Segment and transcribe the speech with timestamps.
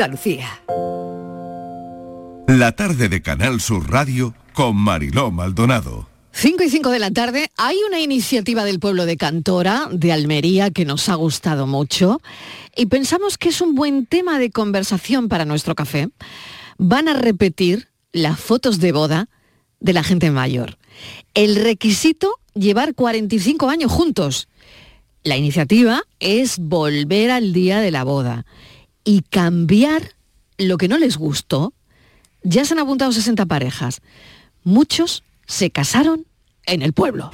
[0.00, 0.48] Andalucía.
[2.46, 6.08] La tarde de Canal Sur Radio con Mariló Maldonado.
[6.32, 10.70] 5 y 5 de la tarde, hay una iniciativa del pueblo de Cantora, de Almería,
[10.70, 12.22] que nos ha gustado mucho
[12.74, 16.08] y pensamos que es un buen tema de conversación para nuestro café.
[16.78, 19.28] Van a repetir las fotos de boda
[19.80, 20.78] de la gente mayor.
[21.34, 24.48] El requisito, llevar 45 años juntos.
[25.24, 28.46] La iniciativa es volver al día de la boda
[29.10, 30.14] y cambiar
[30.56, 31.74] lo que no les gustó.
[32.44, 34.02] Ya se han apuntado 60 parejas.
[34.62, 36.26] Muchos se casaron
[36.64, 37.32] en el pueblo.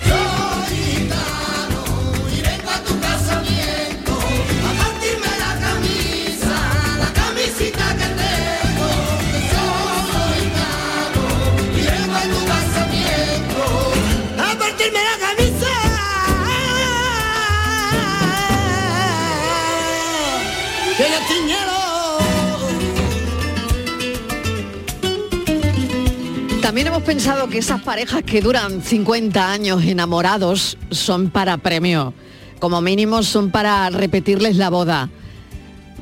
[26.76, 32.12] También hemos pensado que esas parejas que duran 50 años enamorados son para premio.
[32.58, 35.08] Como mínimo son para repetirles la boda.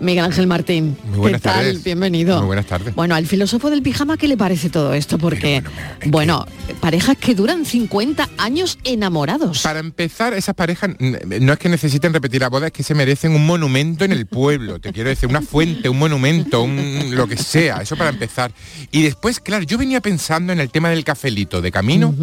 [0.00, 0.96] Miguel Ángel Martín.
[1.04, 1.54] Muy buenas ¿Qué tal?
[1.56, 1.84] tardes.
[1.84, 2.38] Bienvenido.
[2.38, 2.94] Muy buenas tardes.
[2.94, 5.18] Bueno, al filósofo del pijama, ¿qué le parece todo esto?
[5.18, 5.62] Porque,
[6.06, 6.46] bueno,
[6.80, 9.62] parejas que duran 50 años enamorados.
[9.62, 13.32] Para empezar, esas parejas no es que necesiten repetir la boda, es que se merecen
[13.32, 14.80] un monumento en el pueblo.
[14.80, 17.82] Te quiero decir, una fuente, un monumento, un, lo que sea.
[17.82, 18.52] Eso para empezar.
[18.90, 22.14] Y después, claro, yo venía pensando en el tema del cafelito de camino.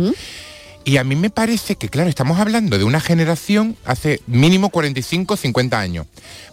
[0.83, 5.37] Y a mí me parece que, claro, estamos hablando de una generación hace mínimo 45,
[5.37, 6.07] 50 años.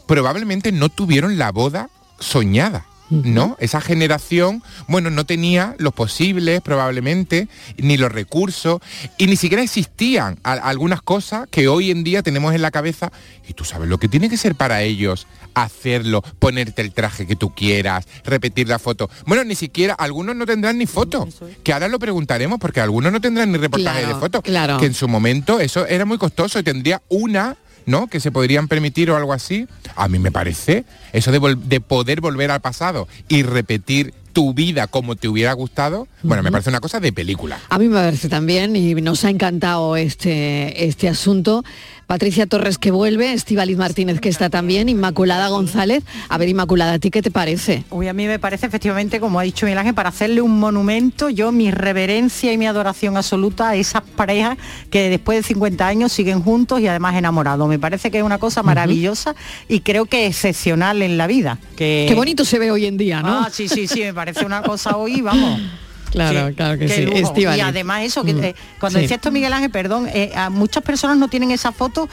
[0.07, 2.87] Probablemente no tuvieron la boda soñada.
[3.11, 3.57] ¿No?
[3.59, 8.81] Esa generación, bueno, no tenía los posibles probablemente, ni los recursos,
[9.17, 13.11] y ni siquiera existían a- algunas cosas que hoy en día tenemos en la cabeza,
[13.49, 17.35] y tú sabes lo que tiene que ser para ellos hacerlo, ponerte el traje que
[17.35, 19.11] tú quieras, repetir la foto.
[19.27, 21.27] Bueno, ni siquiera, algunos no tendrán ni foto,
[21.65, 24.79] que ahora lo preguntaremos, porque algunos no tendrán ni reportaje Claro, de foto, claro.
[24.79, 27.57] que en su momento eso era muy costoso y tendría una
[27.89, 28.07] ¿no?
[28.07, 29.67] Que se podrían permitir o algo así.
[29.97, 34.87] A mí me parece eso de, de poder volver al pasado y repetir tu vida
[34.87, 37.59] como te hubiera gustado, bueno, me parece una cosa de película.
[37.69, 41.65] A mí me parece también y nos ha encantado este, este asunto.
[42.09, 46.05] Patricia Torres que vuelve, Estivaliz Martínez que está también, Inmaculada González.
[46.31, 47.85] A ver, Inmaculada, ¿a ti qué te parece?
[47.91, 51.29] Uy, a mí me parece efectivamente, como ha dicho Miguel Ángel, para hacerle un monumento,
[51.29, 54.57] yo mi reverencia y mi adoración absoluta a esas parejas
[54.89, 57.69] que después de 50 años siguen juntos y además enamorados.
[57.69, 59.37] Me parece que es una cosa maravillosa
[59.69, 61.59] y creo que excepcional en la vida.
[61.77, 62.07] Que...
[62.09, 63.41] Qué bonito se ve hoy en día, ¿no?
[63.41, 65.61] Ah, sí, sí, sí, me parece una cosa hoy, vamos.
[66.11, 67.07] Claro, Sí, claro que sí.
[67.37, 68.45] Y además eso, que Mm.
[68.45, 69.03] eh, cuando Sí.
[69.03, 72.09] decía esto Miguel Ángel, perdón, eh, a muchas personas no tienen esa foto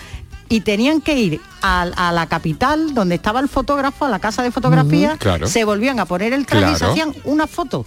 [0.49, 4.43] y tenían que ir a, a la capital donde estaba el fotógrafo, a la casa
[4.43, 5.47] de fotografía, claro.
[5.47, 7.85] se volvían a poner el traje y se hacían una foto.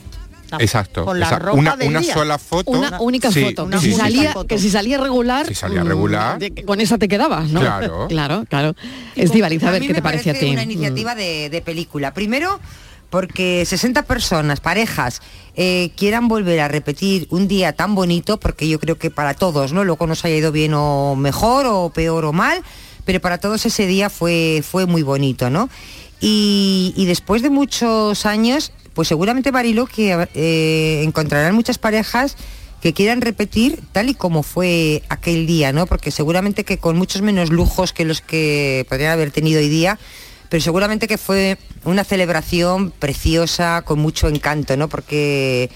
[0.50, 1.04] La- Exacto.
[1.04, 2.14] Con la ropa una del una día.
[2.14, 2.70] sola foto.
[2.70, 3.68] Una única Sí, foto.
[3.68, 6.38] Que sí, si, sí, salía, que si salía regular, Si salía mm, regular.
[6.38, 7.60] de- con esa te quedabas, ¿no?
[7.60, 8.06] Claro.
[8.08, 8.74] Claro, claro.
[9.14, 10.46] Estivaliz, a ver qué te parece a ti.
[10.50, 12.14] Una iniciativa de, de película.
[12.14, 12.58] Primero,
[13.10, 15.22] porque 60 personas, parejas,
[15.56, 19.72] eh, quieran volver a repetir un día tan bonito, porque yo creo que para todos,
[19.72, 19.84] ¿no?
[19.84, 22.62] Luego nos haya ido bien o mejor, o peor o mal,
[23.04, 25.68] pero para todos ese día fue, fue muy bonito, ¿no?
[26.20, 32.36] Y, después de muchos años, pues seguramente Barilo que eh, encontrarán muchas parejas
[32.82, 35.86] que quieran repetir tal y como fue aquel día, ¿no?
[35.86, 39.98] Porque seguramente que con muchos menos lujos que los que podrían haber tenido hoy día,
[40.48, 44.88] pero seguramente que fue una celebración preciosa, con mucho encanto, ¿no?
[44.88, 45.70] Porque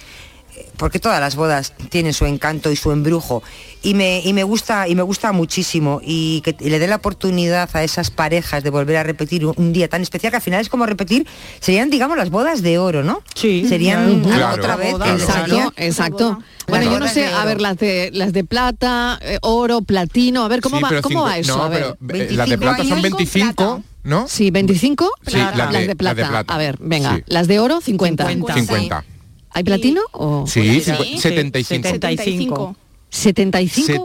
[0.76, 3.42] porque todas las bodas tienen su encanto y su embrujo.
[3.82, 6.00] Y me, y me gusta y me gusta muchísimo.
[6.04, 9.72] Y que le dé la oportunidad a esas parejas de volver a repetir un, un
[9.72, 11.26] día tan especial que al final es como repetir
[11.60, 13.66] serían digamos las bodas de oro no sí.
[13.68, 14.54] Serían Claro.
[14.56, 15.12] otra vez Claro.
[15.14, 16.38] Exacto, exacto.
[16.68, 20.48] Bueno, yo no sé, a ver, las de las de plata, eh, oro, platino, a
[20.48, 21.96] ver cómo Sí, va, cómo va eso, no, a ver.
[22.06, 24.26] pero, eh, las de plata son 25, ¿no?
[24.28, 26.14] Sí, 25, Sí, las, las de- plata.
[26.22, 26.54] de plata.
[26.54, 27.22] A ver, venga, Sí.
[27.26, 28.28] las de oro 50.
[28.28, 29.04] 50.
[29.50, 31.88] ¿Hay platino o Sí, cincu- 75.
[31.88, 32.76] 75.
[33.10, 34.04] 75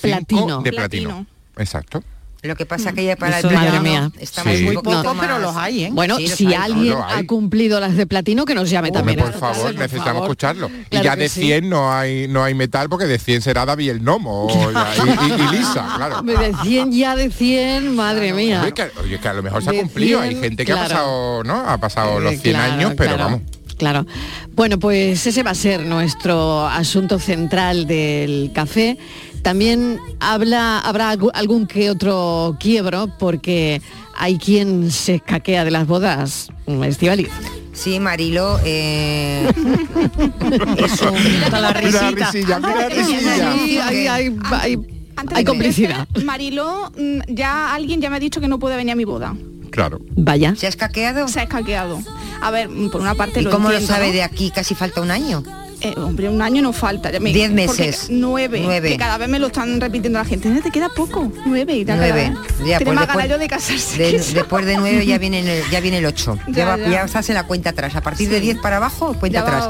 [0.00, 0.62] platino.
[0.62, 1.26] de platino.
[1.56, 2.02] Exacto.
[2.42, 4.10] Lo que pasa que ya para Eso, el madre verano mía.
[4.20, 4.62] estamos Sí.
[4.64, 5.90] Muy pocos, pero los hay, ¿eh?
[5.92, 6.54] Bueno, Sí, si hay.
[6.54, 9.18] alguien No, ha cumplido las de platino, que nos llame también.
[9.18, 10.22] Por favor, por necesitamos favor.
[10.26, 10.68] escucharlo.
[10.68, 11.40] Claro y ya de sí.
[11.42, 15.42] 100 no hay no hay metal porque de 100 será David el Nomo y, y-
[15.42, 16.22] y Lisa, claro.
[16.22, 18.60] De 100 ya de 100, madre mía.
[18.62, 20.20] Oye, que, oye, que a lo mejor se ha cumplido.
[20.20, 20.86] Hay 100, gente que claro.
[20.86, 21.54] ha pasado, ¿no?
[21.68, 23.24] Ha pasado los Eh, 100 claro, años, pero claro.
[23.24, 23.40] vamos.
[23.76, 24.06] claro.
[24.54, 28.96] Bueno, pues ese va a ser nuestro asunto central del café.
[29.42, 33.80] También habla, habrá algún que otro quiebro porque
[34.16, 36.48] hay quien se escaquea de las bodas.
[36.84, 37.28] Estivaliz.
[37.72, 39.48] Sí, Marilo, eh,
[40.78, 41.14] es un-
[41.44, 42.30] Mira la risita.
[42.32, 43.36] risilla, mira la Antes de risilla.
[43.36, 44.78] llamar- Sí, hay, hay- hay-
[45.16, 46.06] Antes hay de complicidad.
[46.12, 49.04] este, Mariló, mm, ya alguien ya me ha dicho que no puede venir a mi
[49.04, 49.34] boda.
[49.70, 50.00] Claro.
[50.16, 50.54] Vaya.
[50.56, 51.28] ¿Se ha escaqueado?
[51.28, 52.00] Se ha escaqueado.
[52.40, 54.12] A ver, mm, por una parte ¿Y lo cómo lo sabe ¿no?
[54.14, 54.50] de aquí?
[54.50, 55.42] Casi falta un año.
[55.80, 57.10] Eh, hombre, un año no falta.
[57.12, 58.08] ya me- Diez meses.
[58.10, 58.88] Nueve, Nueve.
[58.90, 60.48] Que cada vez me lo están repitiendo la gente.
[60.48, 61.30] "Eh, Te queda poco.
[61.46, 61.76] Nueve.
[61.76, 62.34] Y Nueve.
[62.66, 63.96] Ya, pues más después- yo de casarse.
[63.98, 66.36] De- después de nueve ya viene el, ya viene el 8.
[66.48, 67.04] Ya, Ya, va- ya.
[67.04, 67.94] estás en la cuenta atrás.
[67.94, 69.68] A partir de 10 para abajo, cuenta va- atrás.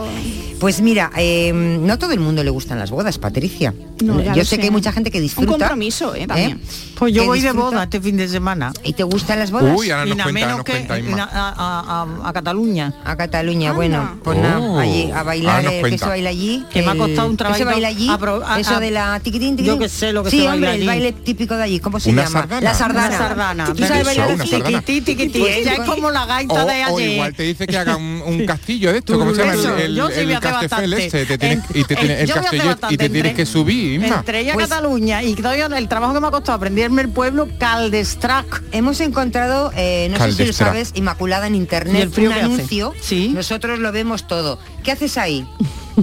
[0.59, 3.73] Pues mira, eh, no todo el mundo le gustan las bodas, Patricia.
[4.03, 4.59] No, ya yo sé, sé.
[4.59, 5.53] que hay mucha gente que disfruta.
[5.53, 6.61] Un compromiso, eh, también.
[6.97, 7.71] Pues yo voy de disfruta.
[7.71, 8.73] boda este fin de semana.
[8.83, 9.77] ¿Y te gustan las bodas?
[9.77, 12.93] Uy, ahora nos cuenta, menos nos que cuenta a, a- a- a Cataluña.
[13.05, 13.77] A Cataluña, Anda.
[13.77, 14.43] bueno, pues Oh.
[14.43, 16.65] nada, allí, a bailar, eh, que se baila allí.
[16.73, 18.09] Que me ha el- costado un ¿qué trabajo se baila allí?
[18.09, 18.15] a
[18.55, 19.79] a- Eso a- de la tiquitín, Yo tiquitín.
[19.81, 20.81] que sé lo que sí, se baila hombre, allí.
[20.83, 22.41] el baile típico de allí, ¿cómo se Una llama?
[22.41, 22.61] sardana.
[22.63, 23.07] La sardana.
[23.09, 23.65] Una sardana.
[23.75, 24.37] ¿Tú sabes bailar.
[24.39, 25.39] Tiquití, tiquití.
[25.41, 28.23] Pues, Ella es como la gaita de O, o igual te dice que haga un,
[28.27, 29.53] un castillo de esto, ¿cómo se llama?
[30.53, 31.07] Bastante.
[31.07, 32.29] este, te tienes- y te En- tienes- el
[32.91, 34.17] y tienes entre- que subir, Inma.
[34.19, 37.49] Entre ella Pues- Cataluña y todavía el trabajo que me ha costado aprenderme el pueblo,
[37.59, 38.63] Caldestrac.
[38.73, 42.37] Hemos encontrado, eh, no sé si lo sabes, Inmaculada en ¿Y el internet, frío un
[42.37, 42.95] anuncio.
[43.01, 43.31] Sí.
[43.35, 44.59] Nosotros lo vemos todo.
[44.83, 45.47] ¿Qué haces ahí?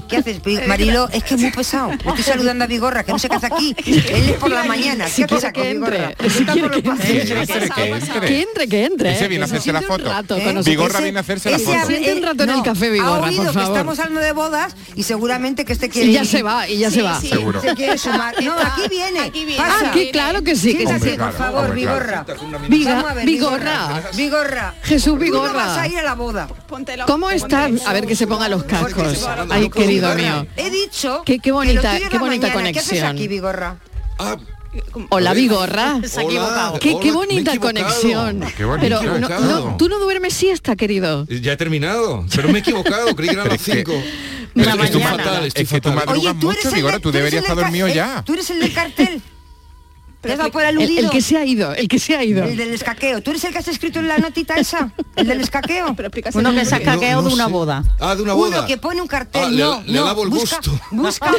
[0.07, 0.39] ¿Qué haces?
[0.67, 1.91] Marilo, es que es muy pesado.
[1.91, 3.75] Estoy saludando a Vigorra, que no sé qué hace aquí.
[3.85, 5.07] Él es por la mañana.
[5.07, 6.29] Si ¿Qué haces quiere aquí, que entre, Vigorra?
[6.29, 6.81] si quiere que
[7.91, 8.27] entre.
[8.27, 9.11] Que entre, que.
[9.13, 10.11] Ese viene a hacerse la foto.
[10.11, 10.43] ¿Eh?
[10.43, 10.63] con.
[10.63, 11.77] Vigorra viene a hacerse la foto.
[11.77, 13.61] ha- Siente un rato en el café, Vigorra, por favor.
[13.61, 16.91] estamos hablando de bodas y seguramente que este quiere Y ya se va, y ya
[16.91, 17.19] se va.
[17.21, 17.61] Seguro.
[17.61, 18.35] Se quiere sumar.
[18.45, 19.19] No, aquí viene.
[19.21, 19.57] Aquí viene.
[19.63, 19.89] Pasa.
[19.89, 21.09] Aquí, claro que sí, que sí.
[21.17, 21.73] por favor.
[21.73, 22.25] Vigorra.
[23.23, 24.03] Vigorra.
[24.15, 24.73] Vigorra.
[24.83, 25.53] Jesús Vigorra.
[25.53, 26.47] vas a ir a la boda.
[26.47, 27.67] ¿Cómo ponte está?
[27.69, 27.87] eso.
[27.89, 29.25] A ver que se ponga los cascos.
[29.85, 30.47] Querido Vigorra, mío.
[30.57, 31.23] He dicho.
[31.25, 32.71] Qué- qué bonita- qué bonita mañana.
[32.73, 33.15] ¿Qué haces conexión.
[33.15, 33.77] aquí, Vigorra?
[34.19, 34.37] Ah,
[35.09, 36.01] Hola, Vigorra.
[36.05, 36.79] Se ha equivocado.
[36.79, 38.41] Qué, qué bonita conexión.
[38.57, 38.99] Qué bonito.
[39.01, 41.25] Pero no, no, tú no duermes siesta, querido.
[41.27, 43.91] ya he terminado, pero me he equivocado, creí que eran las es que- 5.
[43.93, 45.23] de la estoy mañana.
[45.23, 47.87] fatal, estoy Es que tú madrugas Oye, tú eres mucho, Vigorra, tú deberías estar dormido
[47.87, 48.23] ca- eh, ya.
[48.25, 49.21] Tú eres el del cartel.
[50.25, 51.05] ¿Te has dado por El, aludido?
[51.05, 52.43] el que se ha ido, el que se ha ido.
[52.43, 53.21] El del escaqueo.
[53.21, 54.91] ¿Tú eres el que has escrito en la notita esa?
[55.15, 55.95] ¿El del escaqueo?
[55.95, 56.09] Pero.
[56.33, 57.51] Uno que se ha No, caqueado no de una sé.
[57.51, 57.83] boda.
[57.99, 58.57] Ah, de una boda.
[58.59, 60.79] Uno que pone un cartel, Ah, le- no, le no, lavo el busca, gusto.
[60.91, 61.29] busca,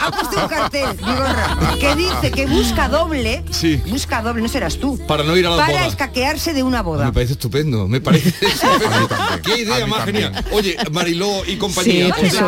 [0.00, 3.80] ha puesto, un cartel, Vigorra, que dice que busca doble, Sí.
[3.86, 5.86] busca doble, no serás tú, Para no ir a la para boda.
[5.86, 7.06] escaquearse de una boda.
[7.06, 9.08] Me parece estupendo, me parece estupendo.
[9.44, 10.44] Qué idea más genial.
[10.52, 12.14] Oye, Mariló y compañía.
[12.14, 12.38] Sí,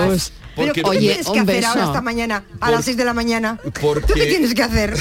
[0.57, 0.73] Jesús.
[0.73, 1.69] Pero porque ¿qué Oye, tienes que hacer beso.
[1.69, 3.59] ahora esta mañana a Por- las 6 de la mañana?
[3.81, 4.97] porque- ¿Tú qué tienes que hacer?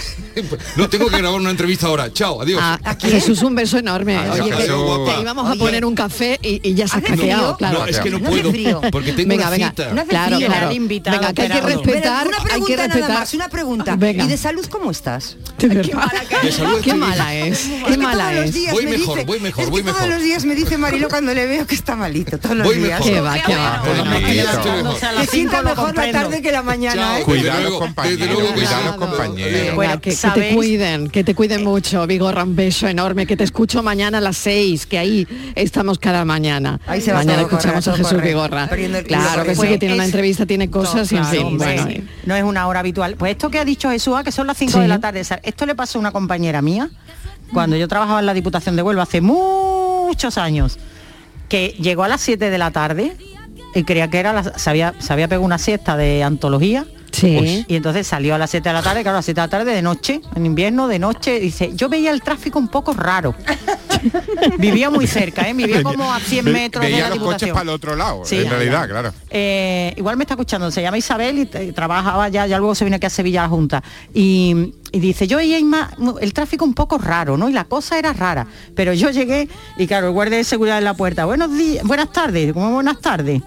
[0.75, 2.11] no tengo que grabar una entrevista ahora.
[2.11, 2.59] Chao, adiós.
[2.61, 3.13] Ah, ¿A quién?
[3.13, 4.17] Jesús, un beso enorme.
[4.17, 5.05] Adiós, Oye, que Jesús.
[5.15, 5.59] te íbamos a Oye.
[5.59, 7.57] poner un café y, y ya se ha ¿Hace caqueado, frío?
[7.57, 7.79] claro.
[7.79, 8.81] no, es que no No puedo frío.
[8.91, 9.69] porque tengo venga, una venga.
[9.69, 9.93] cita.
[9.93, 10.47] No hace claro, frío.
[10.47, 10.71] claro.
[10.71, 12.99] Invitado Venga, que hay que respetar, una hay que pregunta respetar.
[13.09, 13.95] nada más, una pregunta.
[13.97, 14.23] Venga.
[14.25, 15.37] ¿Y de salud cómo estás?
[15.57, 16.11] De verdad.
[16.43, 18.53] De salud Qué mala es, Es qué que mala todos los es.
[18.53, 20.13] días Voy me mejor, voy mejor, es que voy todos mejor.
[20.13, 22.99] los días me dice Marilo cuando le veo que está malito, todos los Voy días.
[23.05, 23.23] mejor.
[25.49, 25.75] Qué va, qué va.
[25.75, 25.85] Bueno, Bonito.
[25.85, 27.19] no, levantándose a las Que sienta cinco lo mejor la tarde que la mañana.
[27.19, 27.23] ¿eh?
[27.23, 28.85] Cuidado luego, compañeros, luego cuidado sí.
[28.87, 29.53] los compañeros.
[29.61, 33.37] Venga, Bueno, que, que te cuiden, que te cuiden mucho, Vigorra, un beso enorme, que
[33.37, 36.79] te escucho mañana a las seis, que ahí estamos cada mañana.
[36.87, 38.27] Ahí se va mañana corre, escuchamos todo a Jesús corre.
[38.27, 38.69] Vigorra.
[39.05, 41.57] Claro que sí, que tiene una Es- entrevista, tiene cosas y en Claro, fin.
[41.57, 41.87] Bueno,
[42.25, 43.15] no es una hora habitual.
[43.15, 44.79] Pues esto que ha dicho Jesús, ah, que son las 5 Sí.
[44.79, 45.21] de la tarde.
[45.43, 46.89] Esto le pasó a una compañera mía
[47.53, 50.77] cuando yo trabajaba en la Diputación de Huelva hace muchos años,
[51.49, 53.15] que llegó a las 7 de la tarde
[53.75, 56.85] y creía que era la- se, había, se había pegado una siesta de antología.
[57.11, 57.63] Sí.
[57.69, 59.49] Y entonces salió a las 7 de la tarde, claro, a las 7 de la
[59.49, 63.33] tarde de noche, en invierno, de noche, dice, yo veía el tráfico un poco raro.
[64.59, 65.53] Vivía muy cerca, ¿eh?
[65.53, 68.23] vivía como a 100 Ve- metros de Veía la los coches para el otro lado,
[68.25, 68.37] Sí.
[68.37, 69.13] en realidad, claro.
[69.29, 72.97] Eh, igual me está escuchando, se llama Isabel y, trabajaba ya, ya luego se vino
[72.97, 73.83] aquí a Sevilla a la Junta.
[74.13, 77.49] Y, y dice, yo veía el tráfico un poco raro, ¿no?
[77.49, 78.45] Y la cosa era rara.
[78.75, 79.47] Pero yo llegué
[79.77, 82.99] y claro, el guardia de seguridad en la puerta, buenos días, buenas tardes, ¿cómo buenas
[82.99, 83.41] tardes?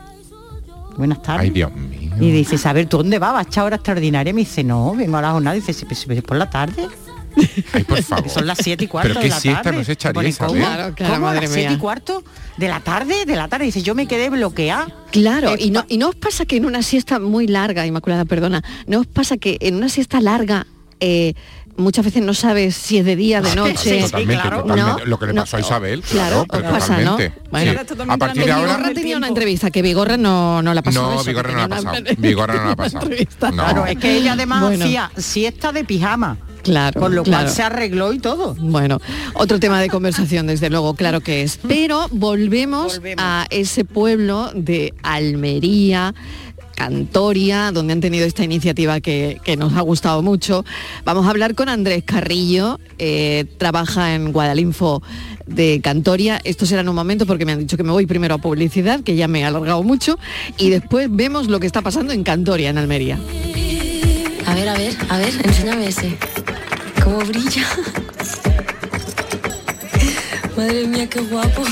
[0.99, 1.45] Buenas tardes.
[1.45, 2.13] Ay, Dios mío.
[2.21, 3.33] Y dice, Isabel, ¿tú dónde vas?
[3.33, 4.33] ¿Vas a echar hora extraordinaria?
[4.35, 5.55] Me dice, no, vengo a la jornada.
[5.55, 6.89] Dice, "Sí, pues, pues, por la tarde.
[7.73, 8.29] Ay, por favor.
[8.29, 9.79] Son las siete y cuarto Pero de la siesta tarde.
[9.79, 10.33] no se echaría.
[10.39, 10.53] ¿cómo?
[10.55, 11.27] Claro, claro, ¿Cómo?
[11.27, 12.25] ¿A madre las siete y cuarto
[12.57, 13.25] de la tarde?
[13.27, 13.67] De la tarde.
[13.67, 14.89] Dice, yo me quedé bloqueada.
[15.13, 18.25] Claro, Eh, y no, y no os pasa que en una siesta muy larga, Inmaculada,
[18.25, 20.67] perdona, no os pasa que en una siesta larga
[21.01, 21.35] eh,
[21.79, 23.77] muchas veces no sabes si es de día, de noche.
[23.79, 24.63] Sí, sí, totalmente, claro.
[24.63, 25.01] totalmente.
[25.05, 27.11] No, Lo que le no, pasó a Isabel, claro, claro, pasa, ¿no?
[27.13, 27.41] totalmente.
[27.51, 27.65] Bueno.
[27.65, 27.69] Sí.
[27.77, 28.77] Ahora totalmente A partir de ahora...
[28.77, 31.03] Vigorra tenía una entrevista, que Vigorra no, no la pasó.
[31.03, 31.97] No, eso, Vigorra no la ha pasado.
[32.19, 33.09] Vigorra no la ha pasado.
[33.39, 34.85] Claro, es que ella además Bueno.
[34.85, 36.37] hacía siesta de pijama.
[36.65, 37.45] Claro, Con lo claro.
[37.45, 38.55] cual se arregló y todo.
[38.59, 39.01] Bueno,
[39.35, 41.59] otro tema de conversación, desde luego, claro que es.
[41.69, 43.25] Pero volvemos, Volvemos.
[43.25, 46.15] a ese pueblo de Almería.
[46.79, 50.65] Cantoria, donde han tenido esta iniciativa que, que nos ha gustado mucho.
[51.05, 55.03] Vamos a hablar con Andrés Carrillo, eh, trabaja en Guadalinfo
[55.45, 56.41] de Cantoria.
[56.45, 59.17] Esto será un momento porque me han dicho que me voy primero a publicidad, que
[59.17, 60.21] ya me he alargado mucho,
[60.57, 63.19] y después vemos lo que está pasando en Cantoria, en Almería.
[64.47, 66.17] A ver, a ver, a ver, enséñame ese.
[67.03, 67.67] ¿Cómo brilla?
[70.57, 71.65] Madre mía, qué guapo.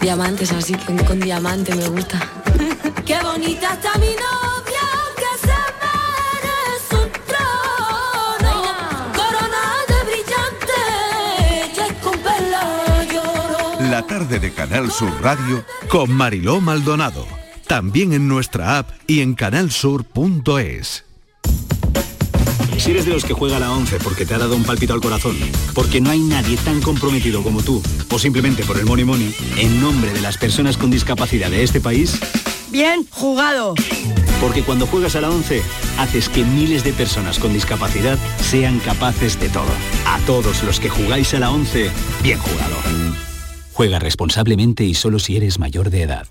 [0.00, 0.74] Diamantes, así
[1.06, 2.37] con diamante me gusta.
[3.06, 4.86] Qué bonita está mi novia,
[5.16, 8.52] que se merece un trono.
[9.14, 10.80] Corona de brillante,
[11.74, 13.90] y con pelo lloro.
[13.90, 17.26] La tarde de Canal Sur Radio con Mariló Maldonado.
[17.66, 21.07] También en nuestra app y en canalsur.es.
[22.88, 24.94] Si eres de los que juega a la 11 porque te ha dado un palpito
[24.94, 25.36] al corazón,
[25.74, 29.78] porque no hay nadie tan comprometido como tú, o simplemente por el money money, en
[29.78, 32.18] nombre de las personas con discapacidad de este país,
[32.70, 33.74] Bien jugado.
[34.40, 35.62] porque cuando juegas a la 11,
[35.98, 39.68] haces que miles de personas con discapacidad sean capaces de todo.
[40.06, 41.90] A todos los que jugáis a la 11,
[42.22, 42.76] bien jugado.
[43.74, 46.26] Juega responsablemente y solo si eres mayor de edad.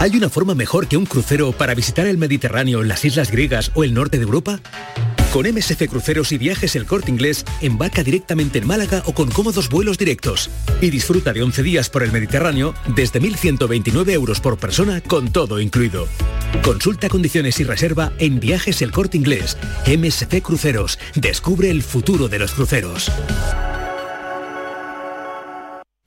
[0.00, 3.84] ¿Hay una forma mejor que un crucero para visitar el Mediterráneo, las islas griegas o
[3.84, 4.60] el norte de Europa?
[5.32, 9.68] Con MSC Cruceros y Viajes El Corte Inglés, embarca directamente en Málaga o con cómodos
[9.68, 10.48] vuelos directos.
[10.80, 15.60] Y disfruta de 11 días por el Mediterráneo desde 1.129 euros por persona con todo
[15.60, 16.08] incluido.
[16.62, 19.58] Consulta condiciones y reserva en Viajes El Corte Inglés.
[19.86, 20.98] MSC Cruceros.
[21.14, 23.12] Descubre el futuro de los cruceros.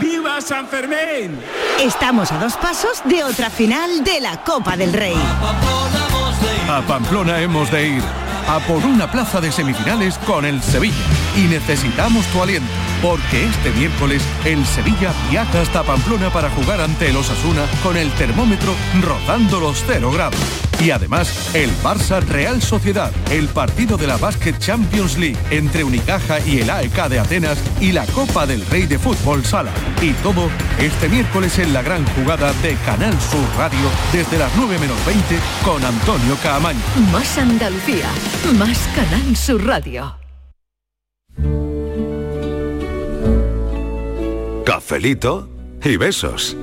[0.00, 1.38] ¡Viva San Fermín!
[1.78, 5.16] Estamos a dos pasos de otra final de la Copa del Rey.
[6.68, 8.02] A Pamplona hemos de ir.
[8.48, 10.96] A por una plaza de semifinales con el Sevilla.
[11.36, 12.68] Y necesitamos tu aliento.
[13.00, 18.10] Porque este miércoles el Sevilla viaja hasta Pamplona para jugar ante el Osasuna con el
[18.12, 20.40] termómetro rozando los 0 grados.
[20.80, 26.40] Y además, el Barça Real Sociedad, el partido de la Basket Champions League entre Unicaja
[26.40, 29.70] y el AEK de Atenas y la Copa del Rey de Fútbol Sala.
[30.00, 34.78] Y todo este miércoles en la gran jugada de Canal Sur Radio desde las 9
[34.80, 36.80] menos 20 con Antonio Caamaño.
[37.12, 38.08] Más Andalucía.
[38.58, 40.21] Más Canal Sur Radio.
[44.92, 45.48] Cafelito
[45.82, 46.54] y besos.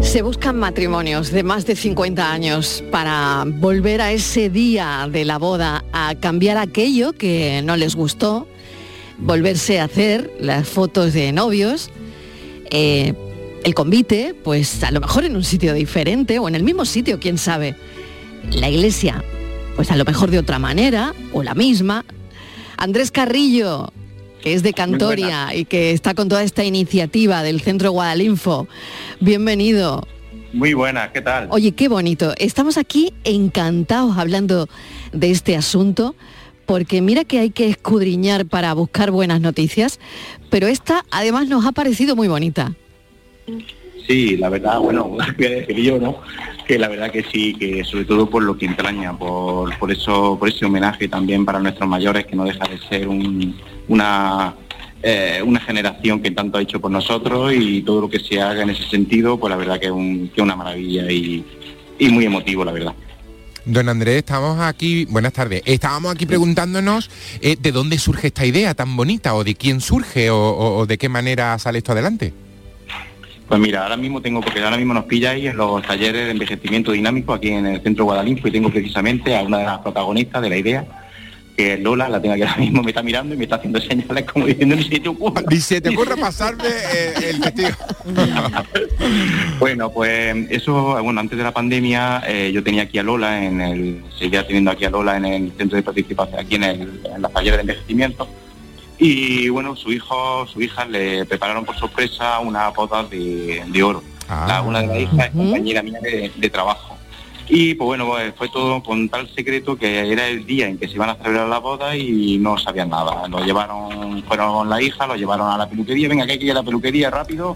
[0.00, 5.38] Se buscan matrimonios de más de 50 años para volver a ese día de la
[5.38, 8.46] boda a cambiar aquello que no les gustó,
[9.18, 11.90] volverse a hacer las fotos de novios,
[12.70, 13.12] eh,
[13.64, 17.18] el convite, pues a lo mejor en un sitio diferente o en el mismo sitio,
[17.18, 17.74] quién sabe.
[18.52, 19.24] La iglesia,
[19.76, 22.04] pues a lo mejor de otra manera o la misma.
[22.76, 23.92] Andrés Carrillo,
[24.42, 28.68] que es de Cantoria y que está con toda esta iniciativa del Centro Guadalinfo.
[29.20, 30.06] Bienvenido.
[30.52, 31.48] Muy buenas, ¿qué tal?
[31.50, 32.32] Oye, qué bonito.
[32.38, 34.68] Estamos aquí encantados hablando
[35.12, 36.14] de este asunto,
[36.66, 39.98] porque mira que hay que escudriñar para buscar buenas noticias,
[40.50, 42.74] pero esta además nos ha parecido muy bonita.
[44.06, 46.16] Sí, la verdad, bueno, decir yo, ¿no?
[46.66, 50.36] Que la verdad que sí, que sobre todo por lo que entraña, por, por eso,
[50.38, 53.54] por ese homenaje también para nuestros mayores, que no deja de ser un-
[53.88, 54.54] una
[55.06, 58.62] eh, una generación que tanto ha hecho por nosotros y todo lo que se haga
[58.62, 61.44] en ese sentido, pues la verdad que es, un- que una maravilla y,
[62.10, 62.94] muy emotivo, la verdad.
[63.66, 67.10] Don Andrés, estamos aquí, buenas tardes, estábamos aquí preguntándonos
[67.42, 70.96] eh, de dónde surge esta idea tan bonita o de quién surge o- o de
[70.96, 72.32] qué manera sale esto adelante.
[73.48, 76.92] Pues mira, ahora mismo tengo, porque ahora mismo nos pilláis en los talleres de envejecimiento
[76.92, 80.48] dinámico aquí en el centro Guadalinfo y tengo precisamente a una de las protagonistas de
[80.48, 80.86] la idea,
[81.54, 83.80] que es Lola, la tengo que ahora mismo me está mirando y me está haciendo
[83.80, 85.42] señales como diciendo ni se te ocurra.
[85.48, 87.76] Ni se te ocurra pasarme eh, el testigo.
[89.58, 93.60] Bueno, pues eso, bueno, antes de la pandemia eh, yo tenía aquí a Lola en
[93.60, 97.22] el, seguía teniendo aquí a Lola en el centro de participación, aquí en, el, en
[97.22, 98.28] de envejecimiento.
[98.98, 104.02] Y bueno, su hijo, su hija le prepararon por sorpresa una boda de, de oro.
[104.46, 106.96] La- una de las hijas es compañera mía de, de trabajo.
[107.46, 110.88] Y pues bueno, pues, fue todo con tal secreto que era el día en que
[110.88, 113.28] se iban a celebrar la boda y no sabían nada.
[113.28, 116.52] Lo llevaron, fueron la hija, lo llevaron a la peluquería, venga que hay que ir
[116.52, 117.54] a la peluquería rápido,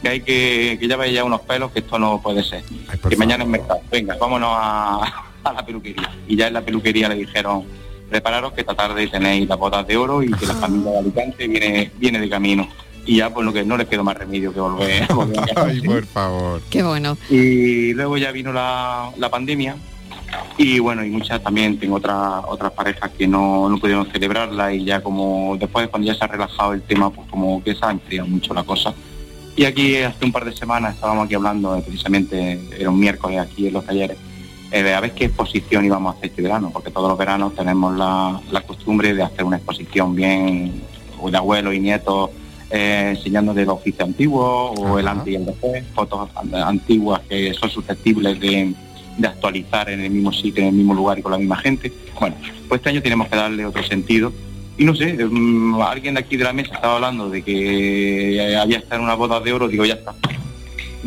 [0.00, 2.62] que hay que, que ya vaya unos pelos, que esto no puede ser.
[3.10, 6.10] que mañana es mercado, venga, vámonos a, a la peluquería.
[6.26, 7.64] Y ya en la peluquería le dijeron,
[8.08, 11.48] prepararos que esta tarde tenéis las bodas de oro y que la familia de Alicante
[11.48, 12.68] viene, viene de camino.
[13.04, 15.06] Y ya pues lo que no les quedó más remedio que volver.
[15.14, 15.62] volver a.
[15.66, 16.60] Ay, por favor.
[16.70, 17.16] Qué bueno.
[17.30, 19.76] Y luego ya vino la, la pandemia
[20.58, 24.84] y bueno, y muchas también tengo otras otras parejas que no, no pudieron celebrarla y
[24.84, 27.90] ya como después cuando ya se ha relajado el tema, pues como que se ha
[27.90, 28.94] enfriado mucho la cosa.
[29.54, 33.38] Y aquí hace un par de semanas estábamos aquí hablando, eh, precisamente era un miércoles
[33.38, 34.16] aquí en los talleres,
[34.72, 37.96] eh, a ver qué exposición íbamos a hacer este verano, porque todos los veranos tenemos
[37.96, 40.82] la, la costumbre de hacer una exposición bien
[41.30, 42.30] de abuelos y nietos
[42.70, 47.54] eh, enseñando del oficio antiguo o el antes y el después, fotos an- antiguas que
[47.54, 48.74] son susceptibles de,
[49.18, 51.92] de actualizar en el mismo sitio, en el mismo lugar y con la misma gente.
[52.20, 52.36] Bueno,
[52.68, 54.32] pues este año tenemos que darle otro sentido.
[54.78, 58.78] Y no sé, mm, alguien de aquí de la mesa estaba hablando de que había
[58.78, 60.14] estar en una boda de oro, digo, ya está.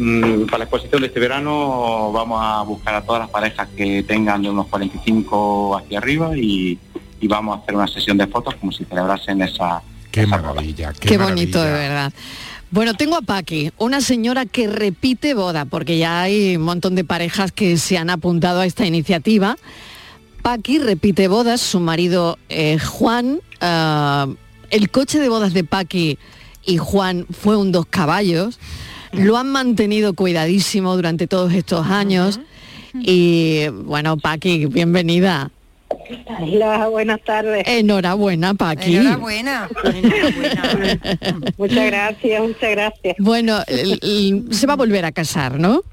[0.01, 4.01] Mm, para la exposición de este verano vamos a buscar a todas las parejas que
[4.03, 6.79] tengan de unos 45 hacia arriba y,
[7.20, 9.81] y vamos a hacer una sesión de fotos como si celebrasen esa...
[10.09, 12.14] Qué maravilla, Qué, bonito, de verdad.
[12.72, 17.03] Bueno, tengo a Paqui, una señora que repite boda, porque ya hay un montón de
[17.03, 19.57] parejas que se han apuntado a esta iniciativa.
[20.42, 24.27] Paqui repite bodas, su marido eh, Juan, ah,
[24.70, 26.18] el coche de bodas de Paqui
[26.66, 28.59] y Juan fue un dos caballos,
[29.13, 32.39] lo han mantenido cuidadísimo durante todos estos años
[32.93, 35.51] y bueno, Paqui, bienvenida.
[36.39, 37.63] Hola, buenas tardes.
[37.67, 38.95] Enhorabuena, Paqui.
[38.95, 39.69] Enhorabuena.
[41.57, 43.15] muchas gracias, muchas gracias.
[43.19, 45.83] Bueno, se va a volver a casar, ¿no?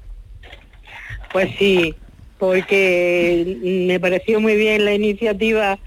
[1.31, 1.93] Pues sí,
[2.37, 5.79] porque me pareció muy bien la iniciativa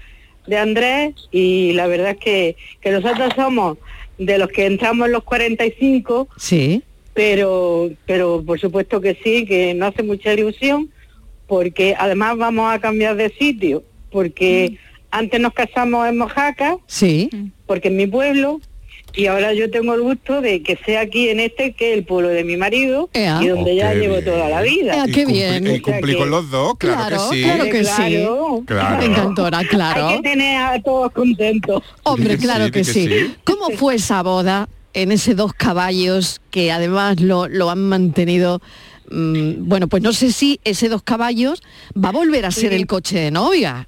[0.47, 3.77] de Andrés y la verdad es que, que nosotros somos
[4.17, 6.83] de los que entramos en los 45, Sí.
[7.13, 10.89] Pero, pero por supuesto que sí, que no hace mucha ilusión,
[11.47, 14.77] porque además vamos a cambiar de sitio, porque
[15.11, 17.29] antes nos casamos en Mojaca, Sí.
[17.65, 18.61] porque es mi pueblo,
[19.13, 22.05] y ahora yo tengo el gusto de que sea aquí en este, que es el
[22.05, 23.39] pueblo de mi marido, Ea.
[23.41, 24.25] y donde Oh, ya llevo bien.
[24.25, 24.95] toda la vida.
[24.95, 25.67] Ea, qué bien.
[25.67, 27.43] Y cumplí con los dos, claro, Claro, que sí.
[27.43, 27.91] claro que sí.
[27.93, 28.63] Claro.
[28.65, 29.03] Claro.
[29.03, 30.07] Encantora, claro.
[30.07, 31.83] Hay que tener a todos contentos.
[32.03, 33.05] Hombre, claro que, que sí.
[33.09, 33.35] sí.
[33.43, 38.61] ¿Cómo fue esa boda en ese dos caballos que además lo, lo han mantenido?
[39.09, 41.61] mm, bueno, pues no sé si ese dos caballos
[41.93, 42.75] va a volver a ser Sí.
[42.77, 43.87] el coche de novia.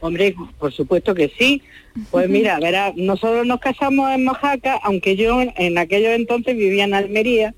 [0.00, 1.62] Hombre, por supuesto que sí.
[2.10, 6.94] Pues mira, verá, nosotros nos casamos en Mojaca, aunque yo en aquellos entonces vivía en
[6.94, 7.54] Almería,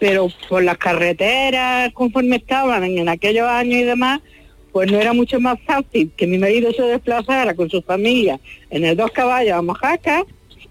[0.00, 4.20] pero por las carreteras conforme estaban en, en aquellos años y demás,
[4.72, 8.84] pues no era mucho más fácil que mi marido se desplazara con su familia en
[8.84, 10.24] el dos caballos a Mojaca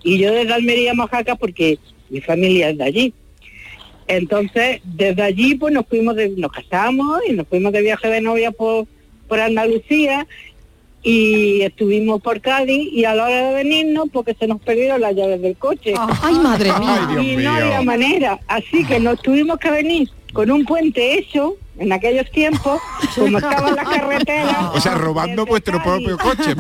[0.03, 3.13] y yo desde Almería a Mojaca porque mi familia es de allí.
[4.07, 8.21] Entonces, desde allí pues nos fuimos, de- nos casamos y nos fuimos de viaje de
[8.21, 8.85] novia por,
[9.27, 10.27] por Andalucía
[11.01, 15.15] y estuvimos por Cádiz y a la hora de venirnos porque se nos perdieron las
[15.15, 15.93] llaves del coche.
[16.21, 17.07] Ay, madre mía.
[17.09, 18.39] Ay, Dios y no había manera.
[18.47, 22.79] Así que nos tuvimos que venir con un puente hecho En aquellos tiempos,
[23.15, 24.55] como estaban las carreteras...
[24.73, 26.55] O sea, robando vuestro propio coche,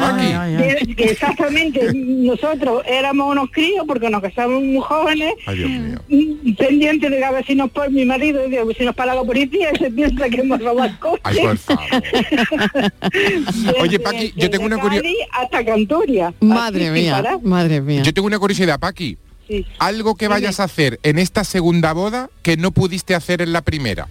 [0.95, 7.25] que exactamente, nosotros éramos unos críos porque nos casamos muy jóvenes, mm, pendientes de que
[7.25, 9.69] a ver si nos por mi marido, de a ver si nos para la policía
[9.73, 11.21] y se piensa que hemos robado el coche.
[11.23, 11.83] Ay, por favor.
[13.81, 15.13] Oye, Paqui, yo tengo una curiosidad.
[15.31, 16.33] Hasta Cantoria.
[16.39, 18.01] Madre mía, madre mía.
[18.03, 19.17] Yo tengo una curiosidad, Paqui.
[19.47, 19.65] Sí.
[19.77, 23.61] Algo que vayas a hacer en esta segunda boda que no pudiste hacer en la
[23.61, 24.07] primera.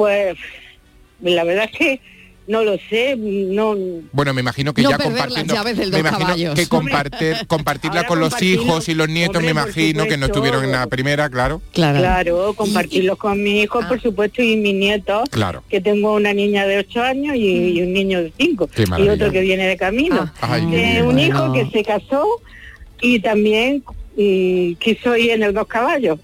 [0.00, 0.38] Pues
[1.20, 2.00] la verdad es que
[2.46, 3.76] no lo sé, no
[4.12, 6.54] Bueno, me imagino que No ya compartiendo, llaves del me dos imagino caballos.
[6.54, 10.24] que compartir, compartirla Ahora con los hijos y los nietos, hombre, me imagino que no
[10.26, 11.60] estuvieron en la primera, claro.
[11.74, 15.62] Claro, compartirlos con mi hijo, por supuesto, y mis nietos, Claro.
[15.68, 19.08] que tengo una niña de 8 años y, y un niño de 5, Qué y
[19.10, 20.32] otro que viene de camino.
[20.40, 21.20] Ay, Eh, un bueno.
[21.20, 22.24] hijo que se casó
[23.02, 23.84] y también
[24.16, 26.18] mm, quiso ir en el dos caballos.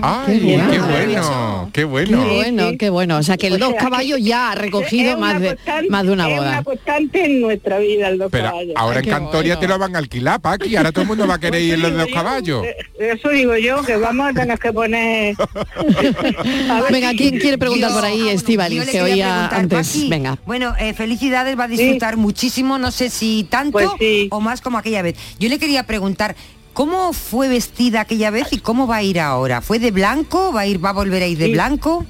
[0.00, 0.86] Ay, Qué qué bueno.
[0.86, 2.24] bueno, qué Qué bueno.
[2.24, 3.16] bueno, qué bueno.
[3.18, 6.12] O sea que el O dos sea, caballos ya ha recogido más de, más de
[6.12, 6.62] una Es una boda.
[6.62, 8.74] constante en nuestra vida el dos Pero caballos.
[8.76, 10.76] ahora en Cantoria te lo van a alquilar, Paqui.
[10.76, 12.64] Ahora todo el mundo va a querer ir en los dos caballos.
[12.64, 15.34] Eh, Eso digo yo, que vamos a tener que poner...
[16.70, 19.88] A ver Venga, ¿quién quiere preguntar por ahí, Yo Estivalis, que oía antes?
[19.88, 20.38] Paqui, Venga.
[20.46, 24.28] Bueno, eh, felicidades, va a disfrutar muchísimo, no sé si tanto Pues sí.
[24.30, 25.16] o más como aquella vez.
[25.40, 26.36] Yo le quería preguntar,
[26.72, 29.60] ¿cómo fue vestida aquella vez y cómo va a ir ahora?
[29.60, 30.52] ¿Fue de blanco?
[30.52, 31.52] ¿Va a ir, va a volver a ir de Sí.
[31.52, 32.04] blanco?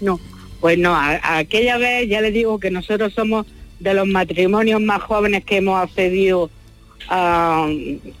[0.00, 0.20] No,
[0.60, 3.46] pues no, a- a aquella vez ya le digo que nosotros somos
[3.80, 6.50] de los matrimonios más jóvenes que hemos accedido
[7.08, 7.66] a,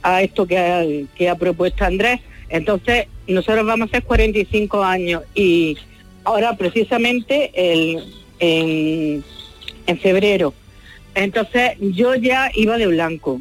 [0.02, 0.84] a esto que ha,
[1.16, 2.20] que ha propuesto Andrés.
[2.48, 5.76] Entonces, nosotros vamos a hacer 45 años y
[6.24, 9.24] ahora precisamente el, en,
[9.86, 10.52] en febrero.
[11.14, 13.40] Entonces, yo ya iba de blanco.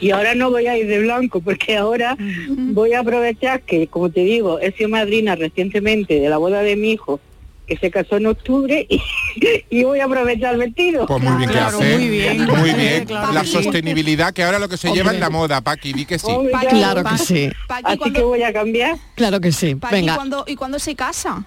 [0.00, 4.10] Y ahora no voy a ir de blanco porque ahora voy a aprovechar que, como
[4.10, 7.20] te digo, he sido madrina recientemente de la boda de mi hijo,
[7.66, 9.00] que se casó en octubre, y,
[9.70, 11.06] y voy a aprovechar el vestido.
[11.06, 11.96] Pues muy bien que hace.
[11.98, 12.44] muy bien.
[12.46, 13.04] Muy bien.
[13.06, 13.52] Claro La que sí.
[13.52, 15.14] sostenibilidad que ahora lo que se lleva Hombre.
[15.16, 16.26] en la moda, Paqui, di que sí.
[16.28, 17.50] Hombre, ya, Claro que sí.
[17.84, 18.96] Así que voy a cambiar.
[19.14, 19.74] Claro que sí.
[19.76, 20.14] Paqui, Venga.
[20.16, 21.44] ¿cuándo- ¿Y cuándo se casa?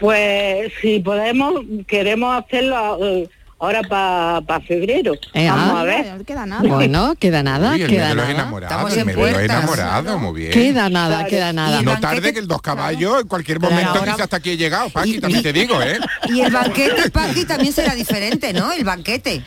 [0.00, 5.14] Pues si podemos, queremos hacerlo eh, ahora para febrero.
[5.32, 5.80] Eh, Vamos ah.
[5.80, 6.14] a ver.
[6.18, 6.62] No queda nada.
[6.68, 8.30] Bueno, queda nada, Uy, queda nada.
[8.30, 9.42] enamorados, Estamos en puertas.
[9.44, 10.52] enamorados, muy bien.
[10.52, 11.30] Queda nada, Claro.
[11.30, 11.80] queda nada.
[11.80, 14.56] Y No tarde que el dos caballos en cualquier momento ahora- dice hasta aquí he
[14.56, 15.98] llegado, Paqui, también te digo, ¿eh?
[16.28, 18.72] Y el banquete, Paqui, también será diferente, ¿no?
[18.72, 19.42] El banquete.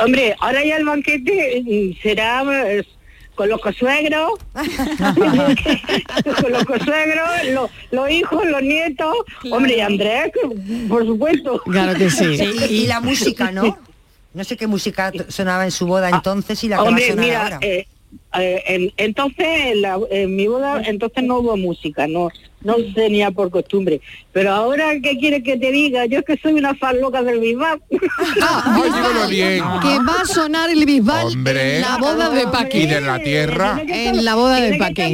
[0.00, 2.42] Hombre, ahora ya el banquete será
[3.34, 4.32] con los cosuegros,
[6.40, 6.64] con los
[7.90, 9.14] los hijos, los nietos,
[9.50, 10.32] hombre, y Andrés,
[10.88, 11.60] por supuesto.
[11.64, 12.24] Claro que sí.
[12.70, 13.78] Y, y la música, ¿no?
[14.34, 17.06] No sé qué música sonaba en su boda entonces y la que va a Hombre,
[17.08, 17.58] sonar mira, ahora.
[17.62, 17.86] eh,
[18.36, 22.30] eh, en- entonces en, la- en mi boda entonces no hubo música, no
[22.64, 24.00] no tenía por costumbre.
[24.32, 26.06] Pero ahora, ¿qué quieres que te diga?
[26.06, 27.80] Yo es que soy una fan loca del Bisbal.
[28.42, 29.64] Ah, dígalo bien.
[29.82, 31.76] Que va a sonar el bisbal Hombre.
[31.76, 32.86] en la boda de Y Paqui.
[32.86, 33.80] de la tierra.
[33.86, 35.04] En la boda de Tiene que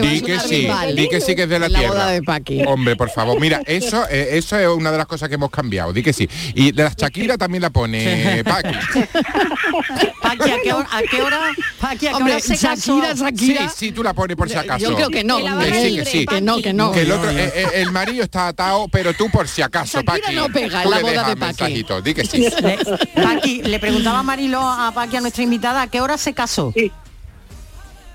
[0.00, 1.94] Di que sí, di que sí que es de la la tierra.
[1.94, 2.62] boda de Paqui.
[2.66, 5.92] Hombre, por favor, mira, eso eh, eso es una de las cosas que hemos cambiado,
[5.92, 6.28] di que sí.
[6.54, 8.74] Y de las Shakira también la pone Paqui.
[10.28, 11.40] Paqui, ¿a qué hora, a qué hora,
[11.80, 13.00] Paqui, a qué Hombre, hora se casó?
[13.00, 13.68] Shakira, Sí, Shakira.
[13.68, 14.78] sí, tú la pones por si acaso.
[14.90, 15.38] Yo creo que no.
[15.38, 16.26] Que sí, que sí.
[16.26, 16.92] Que no, que no.
[16.92, 20.22] Que el otro, eh, eh, el marido está atado, pero tú por si acaso, Shakira
[20.26, 20.34] Paqui.
[20.36, 21.84] no pega en la boda de Paqui.
[22.02, 22.38] di que sí.
[22.60, 22.78] Le,
[23.22, 26.72] Paqui, le preguntaba a Marilo a Paqui, a nuestra invitada, ¿a qué hora se casó?
[26.74, 26.90] Sí.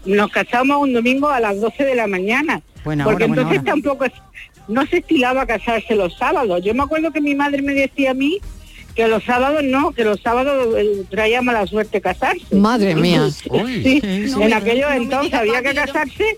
[0.05, 2.61] Nos casamos un domingo a las 12 de la mañana.
[2.83, 3.71] Buena porque hora, buena entonces hora.
[3.71, 4.13] tampoco es-
[4.67, 6.61] no se estilaba casarse los sábados.
[6.63, 8.39] Yo me acuerdo que mi madre me decía a mí
[8.95, 12.55] que los sábados no, que los sábados eh, traía mala suerte casarse.
[12.55, 13.27] Madre mía.
[13.49, 13.83] Uy.
[13.83, 14.01] Sí,
[14.31, 16.37] No en aquellos no entonces había que casarse.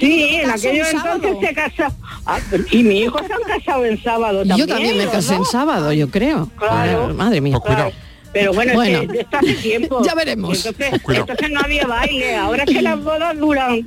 [0.00, 1.92] Sí, en aquellos entonces se casa.
[2.26, 4.58] Ah, y mi hijo se han casado en sábado también.
[4.58, 6.50] Yo también me casé en sábado, yo creo.
[6.58, 7.14] Claro.
[7.14, 7.58] Madre mía.
[7.58, 7.92] Pues cuidado.
[8.32, 9.02] Pero bueno, Bueno.
[9.02, 10.02] es que esto hace tiempo.
[10.04, 10.64] Ya veremos.
[10.66, 12.36] Entonces, entonces no había baile.
[12.36, 13.80] Ahora es que las bodas duran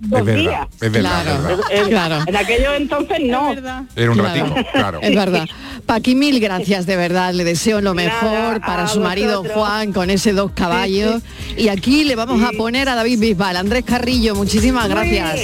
[0.00, 0.68] dos Es verdad, días.
[0.80, 1.30] es verdad, Claro.
[1.40, 1.64] es verdad.
[1.70, 2.18] En, Claro.
[2.26, 3.52] en aquellos entonces no.
[3.52, 4.46] Era un Claro.
[4.54, 4.98] ratito, claro.
[5.02, 5.46] Es verdad.
[5.86, 7.34] Paqui, mil gracias, de verdad.
[7.34, 9.44] Le deseo lo Nada, mejor para su marido.
[9.44, 11.22] Juan con ese dos caballos.
[11.58, 13.56] Y aquí le vamos a poner a David Bisbal.
[13.56, 15.38] Andrés Carrillo, muchísimas gracias.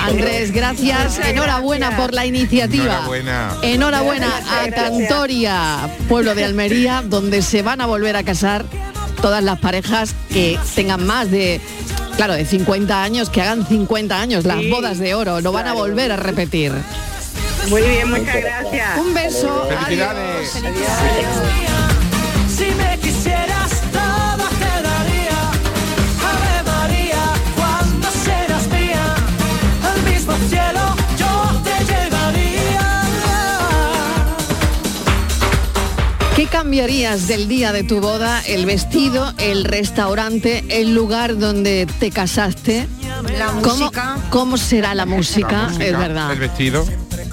[0.00, 1.18] Andrés, gracias.
[1.20, 2.84] Enhorabuena por la iniciativa.
[2.94, 3.56] Enhorabuena.
[3.62, 8.64] Enhorabuena a Cantoria, pueblo de Almería, donde se van a volver a casar
[9.22, 11.60] todas las parejas que tengan más de,
[12.16, 15.66] claro, de 50 años, que hagan 50 años, las Sí, bodas de oro, lo van
[15.66, 16.72] a volver a repetir.
[17.70, 18.98] Muy bien, muchas gracias.
[18.98, 19.66] Un beso.
[19.68, 20.50] Felicidades.
[20.50, 20.60] Si
[36.74, 38.42] cambiarías del día de tu boda?
[38.48, 42.88] ¿El vestido, el restaurante, el lugar donde te casaste?
[43.38, 44.16] La ¿Cómo, música.
[44.30, 45.68] ¿Cómo será la música?
[45.68, 46.32] música, Es verdad.
[46.32, 46.84] El vestido,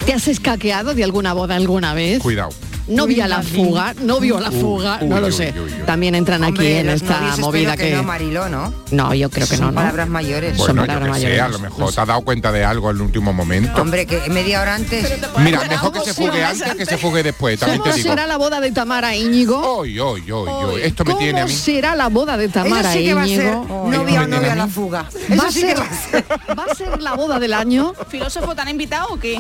[0.06, 2.20] ¿Te has escaqueado de alguna boda alguna vez?
[2.22, 2.52] cuidado.
[2.92, 5.54] Novia a la fuga, novio a la fuga, no lo sé.
[5.86, 7.96] También entran aquí Hombre, en los esta novios movida que que...
[7.96, 8.74] no, Mariló, ¿no?
[8.92, 9.76] No, yo creo que Son no, ¿no?
[9.76, 10.58] palabras mayores.
[10.58, 11.42] Son yo palabras que sé, mayores.
[11.42, 13.82] a lo mejor te has dado cuenta de algo en el último momento.
[13.82, 15.20] Hombre, que media hora antes.
[15.40, 18.10] Mira, mejor que se fugue antes que se fugue después, también te ¿Cómo digo.
[18.10, 19.58] será la boda de Tamara Íñigo?
[19.58, 20.82] Hoy, hoy, hoy, hoy.
[20.84, 21.60] Esto me tiene a ¿Cómo mí.
[21.60, 24.68] será la boda de Tamara sí que va a ser novia o novia a la
[24.68, 25.06] fuga.
[25.40, 26.26] ¿Va a, sí que ser, va a ser.
[26.60, 27.94] ¿Va a ser la boda del año?
[28.10, 29.38] ¿Filósofo te han invitado o qué?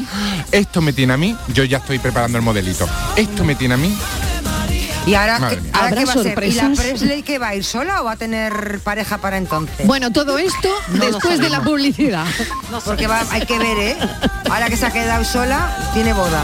[0.51, 1.35] Esto me tiene a mí.
[1.53, 2.87] Yo ya estoy preparando el modelito.
[3.15, 3.97] Esto me tiene a mí.
[5.05, 6.43] ¿Y ahora, ahora ¿Habrá qué va a ser?
[6.43, 6.69] ¿Y la?
[6.75, 9.87] Presley que va a ir sola o va a tener pareja para entonces?
[9.87, 12.25] Bueno, todo esto después de la publicidad.
[12.85, 13.97] Porque va- hay que ver, ¿eh?
[14.49, 16.43] Ahora que se ha quedado sola, tiene boda.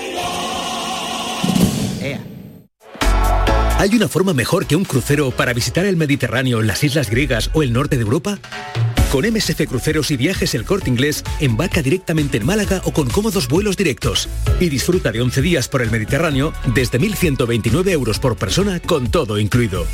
[3.81, 7.63] ¿Hay una forma mejor que un crucero para visitar el Mediterráneo, las islas griegas o
[7.63, 8.37] el norte de Europa?
[9.11, 13.47] Con MSC Cruceros y Viajes El Corte Inglés, embarca directamente en Málaga o con cómodos
[13.47, 14.29] vuelos directos.
[14.59, 19.39] Y disfruta de 11 días por el Mediterráneo desde 1.129 euros por persona con todo
[19.39, 19.87] incluido.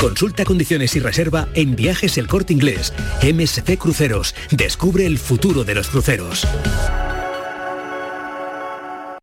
[0.00, 2.92] Consulta condiciones y reserva en Viajes El Corte Inglés.
[3.22, 4.34] MSC Cruceros.
[4.50, 6.44] Descubre el futuro de los cruceros.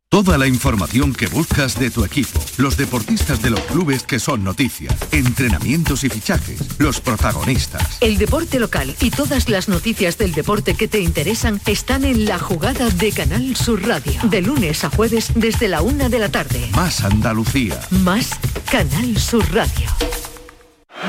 [0.09, 4.43] Toda la información que buscas de tu equipo, los deportistas de los clubes que son
[4.43, 7.97] noticia, entrenamientos y fichajes, los protagonistas.
[7.99, 12.39] El deporte local y todas las noticias del deporte que te interesan están en la
[12.39, 14.13] jugada de Canal Sur Radio.
[14.23, 16.69] De lunes a jueves desde la una de la tarde.
[16.73, 17.77] Más Andalucía.
[17.89, 18.29] Más
[18.71, 19.89] Canal Sur Radio.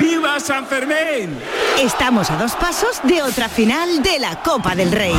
[0.01, 1.39] ¡Viva San Fermín!
[1.81, 5.15] Estamos a dos pasos de otra final de la Copa del Rey.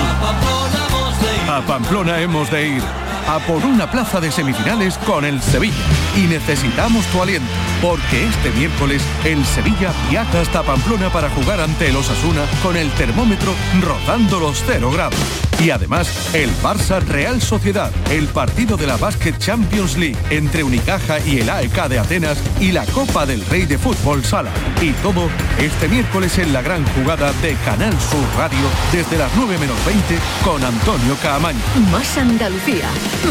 [1.48, 5.76] A Pamplona hemos de ir a por una plaza de semifinales con el Sevilla.
[6.16, 7.48] Y necesitamos tu aliento,
[7.82, 12.90] porque este miércoles el Sevilla viaja hasta Pamplona para jugar ante el Osasuna con el
[12.92, 15.20] termómetro rozando los 0 grados.
[15.60, 21.20] Y además, el Barça Real Sociedad, el partido de la Basket Champions League entre Unicaja
[21.20, 24.52] y el AEK de Atenas y la Copa del Rey de Fútbol Sala.
[24.82, 29.58] Y todo este miércoles en la gran jugada de Canal Sur Radio desde las 9
[29.58, 31.60] menos 20 con Antonio Caamaño.
[31.92, 32.88] Más Andalucía.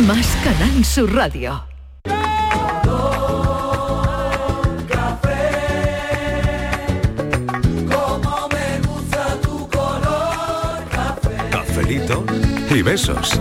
[0.06, 1.64] Más Canal Sur Radio.
[7.90, 11.50] Como me gusta tu color café.
[11.50, 12.24] Cafelito
[12.70, 13.40] y besos.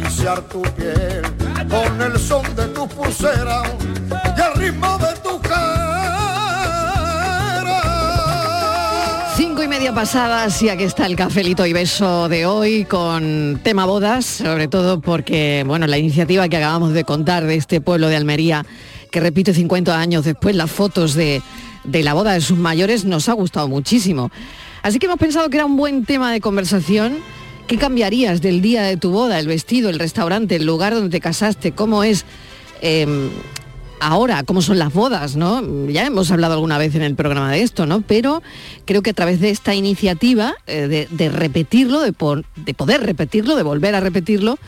[0.00, 0.10] Y
[9.36, 13.86] Cinco y media pasadas y aquí está el cafelito y beso de hoy con tema
[13.86, 18.16] bodas, sobre todo porque, bueno, la iniciativa que acabamos de contar de este pueblo de
[18.16, 18.64] Almería,
[19.10, 21.42] que repite 50 años después las fotos de,
[21.84, 24.30] de la boda de sus mayores, nos ha gustado muchísimo.
[24.82, 27.18] Así que hemos pensado que era un buen tema de conversación.
[27.70, 29.38] ¿Qué cambiarías del día de tu boda?
[29.38, 32.24] El vestido, el restaurante, el lugar donde te casaste, cómo es
[32.82, 33.28] em,
[34.00, 35.62] ahora, cómo son las bodas, ¿no?
[35.86, 38.00] Ya hemos hablado alguna vez en el programa de esto, ¿no?
[38.00, 38.42] Pero
[38.86, 43.04] creo que a través de esta iniciativa, eh, de, de repetirlo, de, por- de poder
[43.04, 44.58] repetirlo, de volver a repetirlo,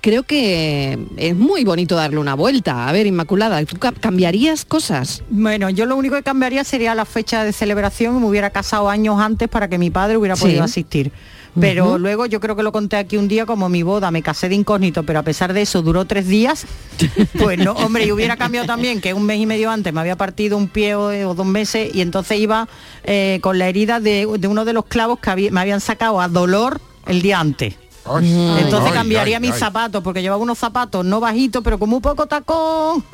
[0.00, 2.86] creo que es muy bonito darle una vuelta.
[2.88, 5.24] A ver, Inmaculada, ¿tú ca- cambiarías cosas?
[5.30, 9.18] Bueno, yo lo único que cambiaría sería la fecha de celebración me hubiera casado años
[9.20, 10.42] antes para que mi padre hubiera Sí.
[10.42, 11.10] podido asistir.
[11.60, 14.48] Pero luego yo creo que lo conté aquí un día como mi boda, me casé
[14.48, 16.66] de incógnito, pero a pesar de eso duró tres días,
[17.38, 20.16] pues no, hombre, y hubiera cambiado también que un mes y medio antes me había
[20.16, 22.68] partido un pie o, o dos meses y entonces iba
[23.04, 26.20] eh, con la herida de, de uno de los clavos que había- me habían sacado
[26.20, 27.74] a dolor el día antes.
[28.08, 29.58] Entonces ay, cambiaría ay, mis ay.
[29.58, 33.04] zapatos, porque llevaba unos zapatos no bajitos, pero como un poco tacón,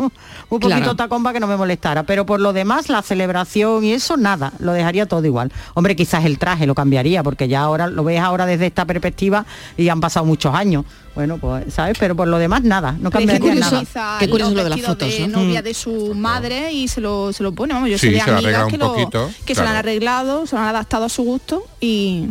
[0.49, 2.03] un poquito tacón para que no me molestara.
[2.05, 5.53] Pero por lo demás, la celebración y eso, nada, lo dejaría todo igual.
[5.75, 9.45] Hombre, quizás el traje lo cambiaría, porque ya ahora lo ves ahora desde esta perspectiva
[9.77, 10.85] y han pasado muchos años.
[11.15, 11.97] Bueno, pues, ¿sabes?
[12.01, 13.83] Pero por lo demás, nada, no cambiaría nada.
[14.19, 15.65] Qué curioso lo de las fotos, de novia Mm.
[15.65, 17.75] de su madre y se lo, se lo pone.
[17.75, 18.95] Vamos, yo Sí, sé de amigas que, lo-
[19.47, 22.29] se lo han arreglado, se lo han adaptado a su gusto y,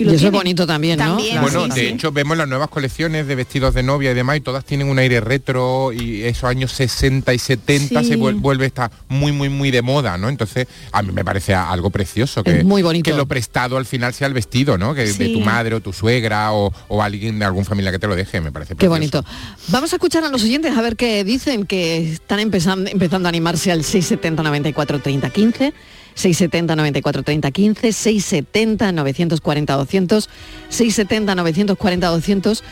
[0.00, 1.16] y eso es bonito también, ¿no?
[1.16, 1.94] También, Bueno, sí, de sí.
[1.94, 4.98] hecho vemos las nuevas colecciones de vestidos de novia y demás y todas tienen un
[4.98, 8.08] aire retro y esos años 60 y 70 Sí.
[8.08, 10.28] se vuel- vuelve esta muy muy muy de moda, ¿no?
[10.28, 13.10] Entonces a mí me parece algo precioso que, Es muy bonito.
[13.10, 14.94] que lo prestado al final sea el vestido, ¿no?
[14.94, 18.06] Que de tu madre o tu suegra o, o alguien de alguna familia que te
[18.06, 18.90] lo deje, me parece Qué precioso.
[19.22, 19.24] bonito.
[19.68, 23.30] Vamos a escuchar a los oyentes a ver qué dicen, que están empezando, empezando a
[23.30, 25.72] animarse al 670 94 30 15,
[26.14, 30.28] 670 94 30 15, 670 940 200,
[30.68, 32.64] 670 940 200,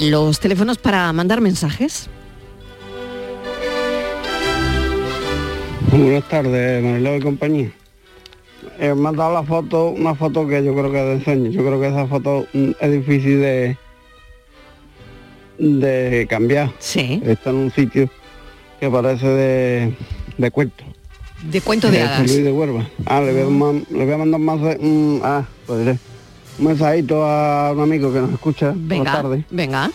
[0.00, 2.08] los teléfonos para mandar mensajes.
[5.92, 7.72] Buenas tardes, Mariló y compañía.
[8.78, 11.50] He mandado la foto, una foto que yo creo que es de ensueño.
[11.50, 13.76] Yo creo que esa foto mm, es difícil de
[15.58, 16.70] de cambiar.
[16.78, 17.20] Sí.
[17.24, 18.08] Está en un sitio
[18.80, 19.94] que parece de,
[20.36, 20.84] de cuento.
[21.50, 22.20] De cuento de hadas.
[22.20, 22.86] Luis de Huelva.
[23.06, 25.98] Ah, le voy a, man- le voy a mandar más un, ah, pues diré,
[26.58, 29.90] un mensajito a un amigo que nos escucha por la Venga, tarde venga.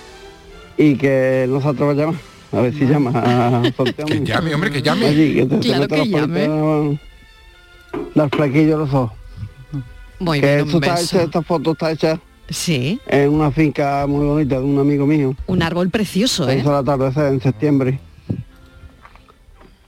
[0.77, 2.15] y que no se atreva a llamar.
[2.53, 3.61] A ver si llama a
[4.07, 5.07] Que llame, hombre, que llame.
[5.07, 6.47] Allí, que te- Claro mete que los llame.
[8.83, 9.11] ojos.
[10.19, 14.05] Muy que bien, esto un está hecha, esta foto está hecha Sí, en una finca
[14.07, 15.33] muy bonita de un amigo mío.
[15.47, 16.59] un árbol precioso, Se ¿eh?
[16.59, 17.99] hizo al atardecer en septiembre.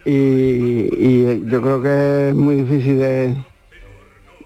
[0.06, 3.36] Y, y yo creo que es muy difícil de,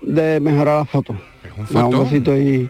[0.01, 1.15] de mejorar la foto.
[1.57, 2.69] un Da un besito y,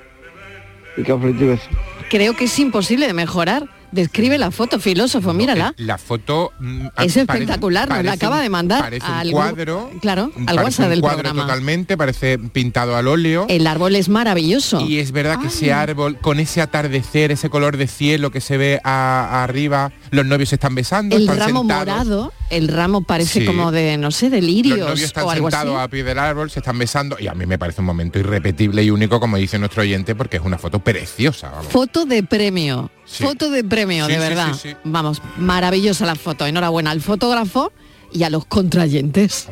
[0.95, 1.69] y que ofrecí beso.
[2.09, 3.67] Creo que es imposible de mejorar.
[3.91, 5.73] Describe la foto, filósofo, mírala.
[5.77, 9.91] La foto mm, Es parece- espectacular, nos la acaba de mandar Parece al un cuadro.
[10.01, 11.41] claro, al WhatsApp del cuadro programa.
[11.43, 13.45] totalmente, parece pintado al óleo.
[13.49, 14.81] El árbol es maravilloso.
[14.81, 18.57] Y es verdad que ese árbol, con ese atardecer, ese color de cielo que se
[18.57, 21.87] ve a- arriba, los novios se están besando, el están ramo sentados.
[21.87, 23.45] morado, el ramo parece Sí.
[23.45, 25.57] como de, no sé, de Los lirios novios están o algo así.
[25.57, 28.19] sentados a pie del árbol, se están besando y a mí me parece un momento
[28.19, 31.49] irrepetible y único, como dice nuestro oyente, porque es una foto preciosa.
[31.49, 31.67] vamos.
[31.71, 33.23] Foto de premio, Sí.
[33.23, 34.53] foto de premio, Sí, de verdad.
[34.53, 34.75] sí, sí.
[34.83, 36.45] Vamos, maravillosa la foto.
[36.45, 37.71] Enhorabuena al fotógrafo
[38.11, 39.47] y a los contrayentes.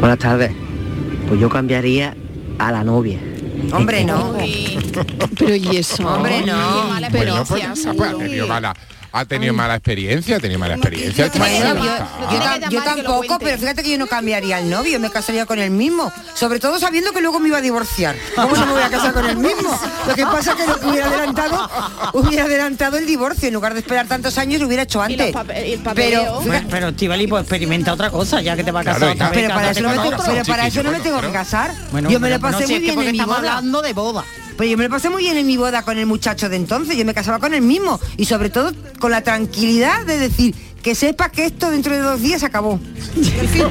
[0.00, 0.52] Buenas tardes.
[1.28, 2.16] Pues yo cambiaría
[2.58, 3.18] a la novia.
[3.72, 4.36] Hombre, no.
[5.38, 6.06] Pero y eso.
[6.06, 6.90] Hombre, no.
[7.10, 8.12] Pero, Bueno, pues, pues,
[9.12, 11.26] ha tenido mala, experiencia, ha tenido mala experiencia.
[11.26, 15.46] Yo, yo tam- yo tampoco, pero fíjate que yo no cambiaría al novio, me casaría
[15.46, 16.12] con el mismo.
[16.34, 18.14] Sobre todo sabiendo que luego me iba a divorciar.
[18.34, 19.78] ¿Cómo no me voy a casar con el mismo?
[20.06, 21.70] Lo que pasa es que lo que hubiera adelantado,
[22.12, 23.48] hubiera adelantado el divorcio.
[23.48, 25.34] En lugar de esperar tantos años, lo hubiera hecho antes.
[25.94, 29.30] Pero, Bueno, pero Estivali, pues experimenta otra cosa, ya que te va a casar otra
[29.30, 29.40] vez.
[29.42, 30.52] pero para eso no me tengo, con pero otro.
[30.52, 31.74] para eso no me tengo que casar.
[31.92, 33.48] Bueno, yo me lo pasé muy bien en mi estamos boda.
[33.56, 34.24] hablando de boda.
[34.56, 36.96] Pero yo me lo pasé muy bien en mi boda con el muchacho de entonces.
[36.96, 38.00] Yo me casaba con el mismo.
[38.16, 40.54] Y sobre todo con la tranquilidad de decir
[40.86, 42.78] que sepa que esto dentro de dos días acabó.
[43.16, 43.68] Eso,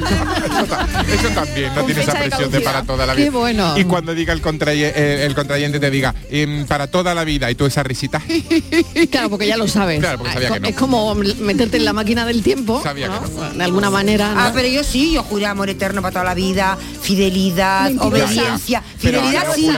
[1.14, 2.62] eso también, no tiene esa de presión de caducidad.
[2.62, 3.30] para toda la Qué vida.
[3.38, 3.78] bueno.
[3.78, 7.50] Y cuando diga el, contraye- eh, el contrayente te diga em, para toda la vida
[7.50, 8.20] y tú esa risita.
[9.10, 9.98] Claro, porque ya lo sabes.
[10.00, 10.68] Claro, porque sabía es, que no.
[10.68, 12.82] es como meterte en la máquina del tiempo.
[12.82, 13.22] Sabía ¿no?
[13.22, 13.50] que no.
[13.54, 14.34] De alguna manera.
[14.36, 18.82] Ah, pero yo sí, yo juré amor eterno para toda la vida, fidelidad, obediencia.
[18.98, 19.70] Fidelidad sí,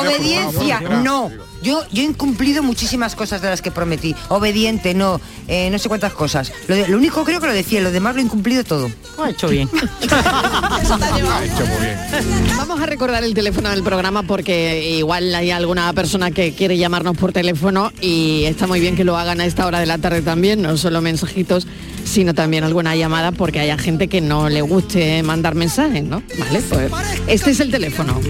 [0.00, 1.30] obediencia no.
[1.66, 4.14] Yo, yo he incumplido muchísimas cosas de las que prometí.
[4.28, 6.52] Obediente, no, eh, no sé cuántas cosas.
[6.68, 8.88] Lo, de- lo único creo que lo decía, lo demás lo he incumplido todo.
[9.18, 9.68] Ha hecho bien.
[10.08, 12.56] Ha hecho muy bien.
[12.56, 17.16] Vamos a recordar el teléfono del programa porque igual hay alguna persona que quiere llamarnos
[17.16, 20.22] por teléfono y está muy bien que lo hagan a esta hora de la tarde
[20.22, 21.66] también, no solo mensajitos,
[22.04, 26.22] sino también alguna llamada porque haya gente que no le guste mandar mensajes, ¿no?
[26.38, 26.92] Vale, pues
[27.26, 28.20] este es el teléfono.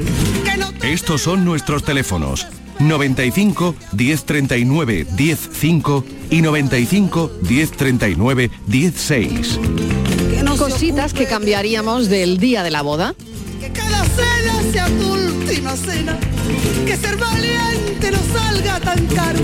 [0.83, 2.47] Estos son nuestros teléfonos.
[3.31, 9.61] 95 1039 105 y 95 1039 16.
[10.59, 13.15] Cositas que cambiaríamos del día de la boda.
[13.67, 16.17] Que cada cena sea tu última cena.
[16.87, 19.41] Que ser valiente no salga tan caro.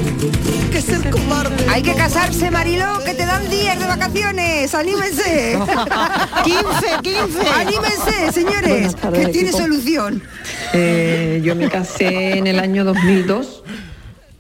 [0.70, 1.66] Que ser cobarde.
[1.68, 4.74] Hay que casarse, Mariló, que te dan días de vacaciones.
[4.74, 5.58] ¡Anímense!
[6.44, 6.62] 15,
[7.02, 7.48] 15.
[7.50, 8.94] ¡Anímense, señores!
[8.96, 9.58] Tardes, que tiene equipo.
[9.64, 10.22] solución.
[10.72, 13.64] Eh, yo me casé en el año 2002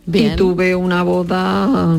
[0.06, 0.32] Bien.
[0.32, 1.98] y tuve una boda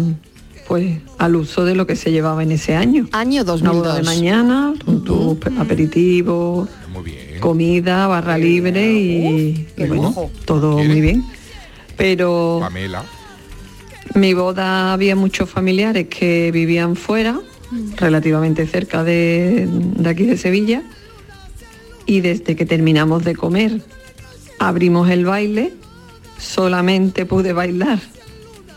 [0.67, 3.07] pues al uso de lo que se llevaba en ese año.
[3.11, 4.05] Año Una boda de 2002.
[4.05, 6.67] mañana, con tu pe- aperitivo,
[7.43, 11.25] comida, barra libre y, y bueno, todo muy bien.
[11.97, 13.03] Pero Pamela.
[14.15, 17.41] mi boda había muchos familiares que vivían fuera,
[17.97, 20.83] relativamente cerca de, de aquí de Sevilla,
[22.05, 23.81] y desde que terminamos de comer
[24.57, 25.73] abrimos el baile,
[26.37, 27.99] solamente pude bailar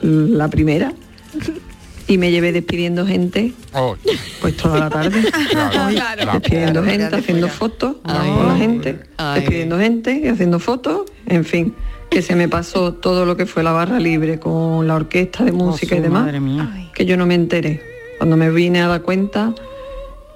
[0.03, 0.93] la primera
[2.09, 3.97] y me llevé despidiendo gente Oh,
[4.41, 5.23] pues toda la tarde.
[5.51, 6.33] Claro.
[6.35, 8.99] Despidiendo gente, haciendo fotos con la gente,
[9.35, 11.75] despidiendo gente y haciendo fotos, en fin,
[12.11, 15.53] que se me pasó todo lo que fue la barra libre con la orquesta de
[15.53, 16.91] música y su demás, madre mía.
[16.95, 17.81] que yo no me enteré.
[18.19, 19.55] Cuando me vine a dar cuenta,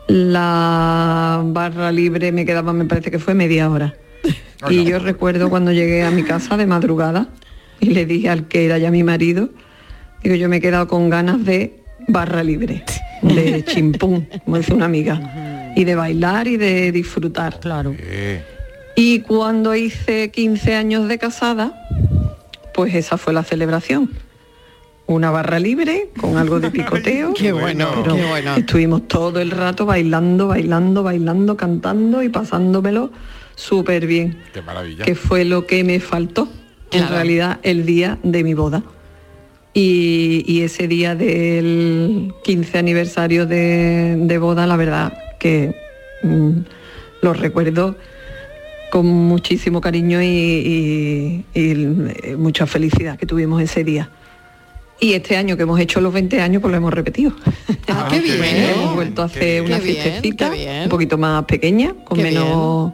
[0.08, 3.94] la barra libre me quedaba, me parece que fue media hora.
[4.68, 7.28] Y yo recuerdo cuando llegué a mi casa de madrugada
[7.80, 9.48] y le dije al que era ya mi marido,
[10.22, 12.84] digo, yo me he quedado con ganas de barra libre,
[13.22, 17.60] de chimpún, como dice una amiga, y de bailar y de disfrutar.
[17.60, 17.94] Claro.
[18.96, 21.72] Y cuando hice 15 años de casada,
[22.74, 24.10] pues esa fue la celebración.
[25.06, 27.34] Una barra libre con algo de picoteo.
[27.34, 28.56] Qué bueno, pero qué bueno.
[28.56, 33.10] Estuvimos todo el rato bailando, bailando, bailando, cantando y pasándomelo
[33.56, 35.04] súper bien Qué maravilla.
[35.04, 36.48] que fue lo que me faltó
[36.92, 38.82] en realidad el día de mi boda.
[39.72, 45.74] Y, y ese día del 15 aniversario de, de boda, la verdad que
[46.24, 46.50] mm,
[47.22, 47.96] lo recuerdo
[48.90, 51.70] con muchísimo cariño y, y- y,
[52.24, 54.10] eh, mucha felicidad que tuvimos ese día.
[54.98, 57.32] Y este año que hemos hecho los 20 años, pues lo hemos repetido.
[57.88, 58.42] Ah, qué bien.
[58.44, 60.50] hemos vuelto a hacer una bien, fiestecita
[60.82, 62.92] un poquito más pequeña, con Qué menos,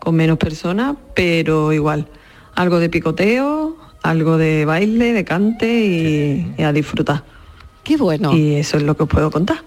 [0.00, 2.08] con menos personas, pero igual.
[2.56, 3.73] Algo de picoteo,
[4.04, 7.24] algo de baile, de cante y, y a disfrutar.
[7.82, 8.34] Qué bueno.
[8.36, 9.58] Y eso es lo que os puedo contar.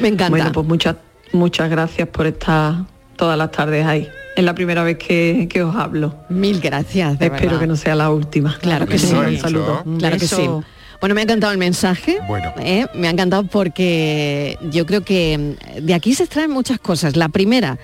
[0.00, 0.30] Me encanta.
[0.30, 0.96] Bueno, pues muchas,
[1.32, 2.84] muchas gracias por estar
[3.16, 4.08] todas las tardes ahí.
[4.36, 6.14] Es la primera vez que, que os hablo.
[6.28, 7.18] Mil gracias.
[7.18, 7.60] de Espero verdad.
[7.60, 8.56] que no sea la última.
[8.58, 9.14] Claro que sí.
[9.14, 9.82] Un saludo.
[9.98, 10.48] Claro que sí.
[11.00, 12.18] Bueno, me ha encantado el mensaje.
[12.28, 12.52] Bueno.
[12.58, 12.86] ¿eh?
[12.94, 17.16] Me ha encantado porque yo creo que mm, de aquí se extraen muchas cosas.
[17.16, 17.78] La primera,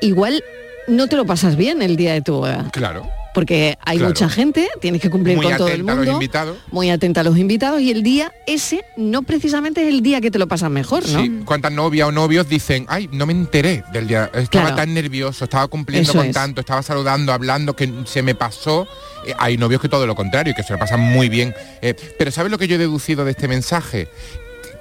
[0.00, 0.42] igual
[0.88, 2.68] no te lo pasas bien el día de tu boda.
[2.72, 3.06] Claro.
[3.32, 4.10] Porque hay Claro.
[4.10, 6.12] mucha gente, tienes que cumplir Muy con todo el atenta a los mundo.
[6.20, 6.58] invitados.
[6.72, 10.30] Muy atenta a los invitados y el día ese no precisamente es el día que
[10.30, 11.22] te lo pasas mejor, ¿no?
[11.22, 14.76] Sí, cuántas novias o novios dicen, ay, no me enteré del día, estaba Claro.
[14.76, 16.34] tan nervioso, estaba cumpliendo Eso con es.
[16.34, 18.88] tanto, estaba saludando, hablando, que se me pasó.
[19.26, 21.54] Eh, hay novios que todo lo contrario, que se lo pasan muy bien.
[21.82, 24.08] Eh, pero ¿sabes lo que yo he deducido de este mensaje?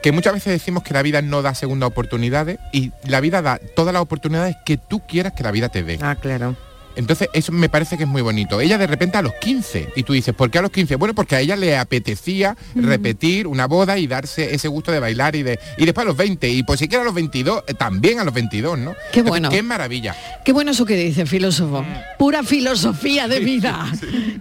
[0.02, 3.60] Que muchas veces decimos que la vida no da segunda oportunidades y la vida da
[3.76, 6.00] todas las oportunidades que tú quieras que la vida te dé.
[6.02, 6.56] Ah, claro.
[7.00, 8.60] Entonces eso me parece que es muy bonito.
[8.60, 10.98] Ella de repente a los 15 y tú dices, ¿por qué a los 15?
[10.98, 15.34] Bueno, porque a ella le apetecía repetir una boda y darse ese gusto de bailar
[15.38, 18.20] y de y después a los 20 y pues siquiera a los 22, eh, también
[18.20, 18.92] a los 22, ¿no?
[18.92, 19.50] Qué Entonces, bueno.
[19.50, 20.14] Qué maravilla.
[20.44, 21.86] Qué bueno eso que dice, filósofo.
[22.18, 23.90] Pura filosofía de vida.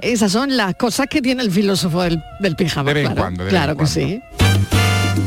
[0.01, 2.91] Esas son las cosas que tiene el filósofo del, del pijama.
[2.91, 3.23] De vez en claro.
[3.23, 3.95] cuando, de vez claro en que cuando.
[3.95, 4.21] sí.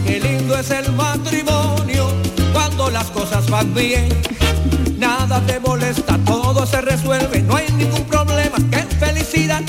[0.06, 2.10] Qué lindo es el matrimonio
[2.52, 4.10] cuando las cosas van bien.
[4.98, 6.41] Nada te molesta, todo
[6.72, 8.57] se resuelve, no hay ningún problema.
[8.72, 9.61] Qué felicidad,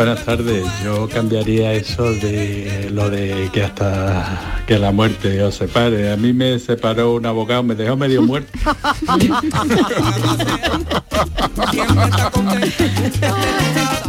[0.00, 6.10] Buenas tardes, yo cambiaría eso de lo de que hasta que la muerte os separe.
[6.10, 8.50] A mí me separó un abogado, me dejó medio muerto.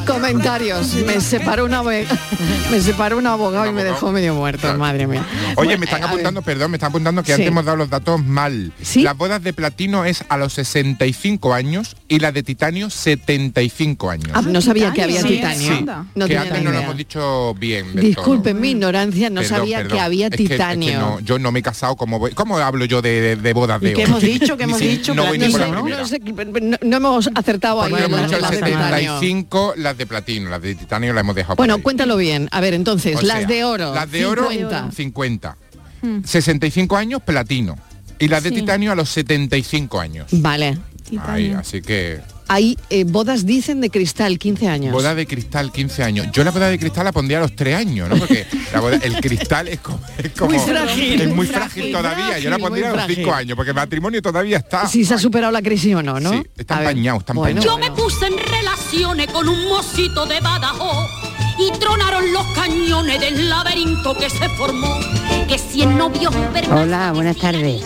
[0.06, 0.94] Comentarios.
[1.06, 5.26] Me separó una me separó un abogado y me dejó medio muerto, madre mía.
[5.56, 7.34] Oye, me están apuntando, perdón, me están apuntando que Sí.
[7.34, 8.74] antes hemos dado los datos mal.
[8.96, 14.30] Las bodas de platino es a los 65 años y la de titanio 75 años.
[14.34, 15.78] Ah, no sabía que había Sí, titanio.
[15.78, 15.81] sí,
[16.16, 17.92] No que antes no lo hemos dicho bien.
[17.94, 18.02] todo.
[18.02, 19.94] Disculpen mi ignorancia, no Perdón, sabía perdón.
[19.98, 21.00] que había Es que- es que titanio.
[21.00, 23.82] no, yo no me he casado, ¿cómo, voy, ¿cómo hablo yo de, de- de bodas
[23.82, 24.58] de ¿Y qué hemos dicho?
[24.58, 25.14] ¿Qué Ni hemos si- dicho?
[25.14, 25.98] No ni No por la sé, primera.
[26.02, 26.20] no sé,
[26.62, 29.20] no- no hemos acertado ahí hemos la, dicho en el la de titanio.
[29.20, 32.48] 75 las de platino, las de titanio las hemos dejado por Bueno, cuéntalo bien.
[32.52, 33.94] A ver, entonces, O las sea, de oro.
[33.94, 34.92] Las de oro 50.
[34.92, 35.58] 50.
[36.02, 36.24] Mm.
[36.24, 37.78] 65 años platino.
[38.20, 38.56] Y las de Sí.
[38.56, 40.28] titanio a los 75 años.
[40.32, 40.78] Vale.
[41.26, 42.20] Ahí, así que
[42.54, 44.92] hay eh, bodas, dicen, de cristal, 15 años.
[44.92, 46.28] Boda de cristal, 15 años.
[46.34, 48.18] Yo la boda de cristal la pondría a los 3 años, ¿no?
[48.18, 51.22] Porque la boda- el cristal es como, es como- Muy frágil.
[51.22, 52.40] es muy frágil, frágil, todavía.
[52.40, 53.34] Yo la frágil, pondría a los 5 frágil.
[53.34, 54.86] años, porque el matrimonio todavía está.
[54.88, 56.32] Si se ha superado la crisis o no, ¿no?
[56.34, 60.26] Sí, están A ver, bañados, están bueno, Yo me puse en relaciones con un mocito
[60.26, 61.10] de Badajoz
[61.58, 65.00] y tronaron los cañones del laberinto que se formó.
[65.48, 66.30] Que si el novio
[66.70, 67.82] Hola, buenas tardes.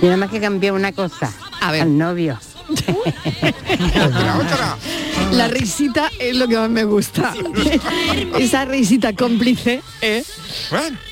[0.00, 1.32] Yo nada más que cambié una cosa.
[1.60, 2.36] Al novio.
[5.32, 7.34] La risita es lo que más me gusta.
[8.38, 9.82] Esa risita cómplice.
[10.00, 10.22] ¿eh?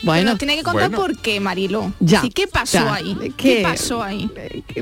[0.03, 1.93] Bueno, tiene que contar por qué, Marilo.
[2.01, 2.21] Ya.
[2.21, 2.95] Sí, ¿qué pasó Ya.
[2.95, 3.17] ahí?
[3.37, 3.57] ¿Qué?
[3.57, 4.31] ¿Qué pasó ahí?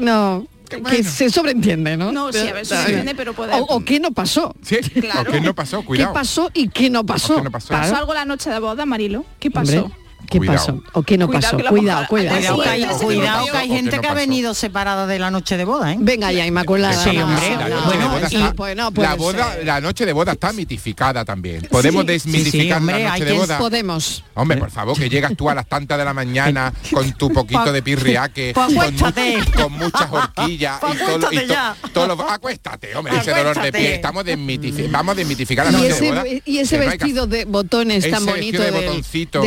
[0.01, 0.47] No,
[0.91, 2.13] que se sobreentiende, ¿no?
[2.13, 4.55] No, sí, a ver, sobreentiende, pero puede- O, o qué no pasó.
[4.63, 5.31] Sí, Claro.
[5.31, 6.11] o qué no pasó, cuidado.
[6.13, 7.37] ¿Qué pasó y qué no pasó?
[7.37, 7.69] qué no pasó.
[7.69, 7.83] Claro.
[7.85, 9.25] ¿Pasó algo la noche de boda, Marilo?
[9.39, 9.93] ¿Qué Hombre, pasó?
[10.31, 10.59] ¿Qué Cuidado.
[10.59, 10.83] pasó?
[10.93, 11.69] ¿O qué no Cuidado, pasó?
[11.71, 12.37] Cuidado, cuidado.
[12.37, 15.65] Cuidado, que hay, cuidado que gente no que ha venido separada de la noche de
[15.65, 15.97] boda, ¿eh?
[15.99, 16.93] Venga ya, Inmaculada.
[17.03, 17.57] Sí, hombre.
[17.57, 20.33] La noche Bueno, de boda y- está- bueno, puede la boda, la noche de boda
[20.33, 21.63] está mitificada también.
[21.71, 22.07] Podemos Sí.
[22.09, 23.59] desmitificar Sí, sí, hombre, la noche de boda.
[23.59, 24.25] Podemos.
[24.35, 27.73] Hombre, por favor, que llegas tú a las tantas de la mañana con tu poquito
[27.73, 29.39] de pirriaque, Pues con, mu- acuéstate.
[29.57, 31.77] con muchas horquillas Pues y todo, y acuéstate to- ya.
[31.95, 33.79] todos los- acuéstate, hombre, ese dolor de Acuéstate.
[33.79, 33.95] pie.
[33.95, 36.25] Estamos desmitifi- vamos a desmitificar la Y noche de ese, boda.
[36.45, 39.41] y ese vestido de botones tan bonito del, botoncito.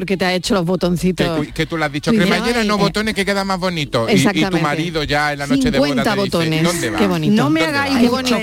[0.00, 1.46] Diseñador que te ha hecho los que botoncitos.
[1.46, 2.78] tú, que tú le has dicho, cremallera "Ay, no eh".
[2.78, 4.08] botones que queda más bonito.
[4.08, 4.60] Y- Y, tu Exactamente.
[4.62, 6.62] marido ya en la noche de boda 50 te dice, botones.
[6.62, 6.98] ¿dónde va?
[6.98, 7.34] Qué bonito.
[7.34, 7.98] No me ¿Dónde hagáis?
[7.98, 8.36] Qué bonito.
[8.40, 8.42] Que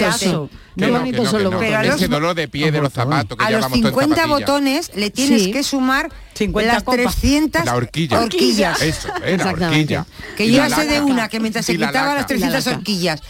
[0.88, 1.49] no, que no, que no.
[1.51, 1.95] Botones.
[1.95, 4.39] Ese dolor de pie de los zapatos que A los llevamos todos en 50 zapatillas.
[4.47, 5.51] botones le tienes Sí.
[5.51, 7.16] que sumar 50 las copas.
[7.16, 8.22] 300 La horquilla.
[8.22, 8.82] horquillas.
[8.82, 9.97] Eso, era Exactamente.
[9.97, 10.05] horquilla.
[10.38, 12.78] Que yo sé de una que mientras se la quitaba las 300 laca.
[12.78, 13.22] horquillas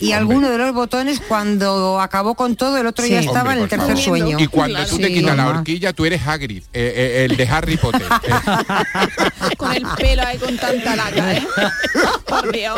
[0.00, 3.68] y alguno de los botones cuando acabó con todo el otro ya estaba en el
[3.68, 4.02] tercer favor.
[4.02, 4.36] sueño.
[4.38, 5.14] Y cuando tú te Sí.
[5.14, 8.02] quitas la horquilla, tú eres Hagrid, eh, eh, el de Harry Potter.
[8.22, 11.46] Eh, Con el pelo ahí con tanta laca, ¿eh?
[12.26, 12.76] Por Dios.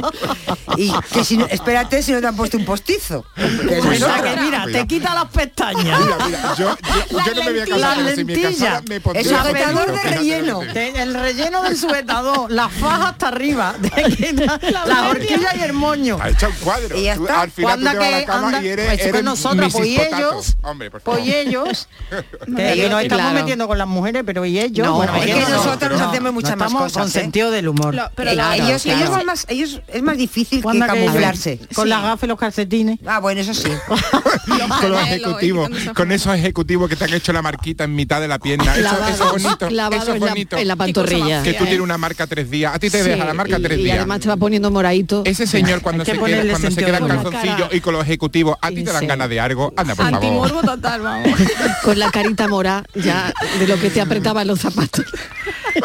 [0.76, 3.24] Y que si no- espérate si no te han puesto un postizo.
[3.34, 5.84] Que esa es O sea, que mira, te quita las pestañas.
[6.00, 8.52] mira, mira, yo, yo, yo no me voy a casar, Las pero si me lentillas.
[8.58, 10.62] casara me pondría El sujetador de relleno.
[10.62, 16.18] El relleno del sujetador, la faja hasta arriba, te quita las horquillas y el moño.
[16.20, 16.96] Ha hecho un cuadro.
[16.98, 17.40] Y ya está.
[17.42, 19.24] al final Anda tú te vas a la cama anda, y eres, pues que eres
[19.24, 21.20] nosotras, pues, y ellos, Hombre, por favor.
[21.20, 21.88] Pues y ellos,
[22.56, 23.34] que aquí nos estamos Claro.
[23.34, 26.10] metiendo con las mujeres, pero y ellos, No, bueno, es que no, nosotras nos no,
[26.10, 27.22] hacemos muchas no más estamos cosas, con ¿eh?
[27.22, 27.94] sentido del humor.
[27.94, 28.98] Lo- pero Eh, la- ellos, claro.
[29.00, 31.58] ellos van más, ellos es más difícil que camuflarse.
[31.74, 31.90] Con Sí.
[31.90, 32.98] las gafas y los calcetines.
[33.06, 33.68] Ah, bueno, eso sí.
[34.80, 38.20] con los ejecutivos, y con esos ejecutivos que te han hecho la marquita en mitad
[38.20, 38.74] de la pierna.
[38.76, 39.66] Eso, es bonito.
[39.66, 39.88] Eso es en la-
[40.28, 40.56] bonito.
[40.56, 41.42] en la pantorrilla.
[41.42, 41.68] Que tú ¿eh?
[41.68, 42.74] tienes una marca tres días.
[42.74, 43.96] A ti te deja la marca y- tres y días.
[43.98, 45.22] además te va poniendo moradito.
[45.24, 46.56] Ese señor cuando se queda,
[46.96, 47.08] humor.
[47.08, 49.72] calzoncillo y con los ejecutivos, a ti te dan ganas de algo.
[49.76, 50.14] Anda, por favor.
[50.24, 51.28] Antimorbo total, vamos.
[51.84, 55.04] Con la carita morada ya de lo que te apretaba los zapatos.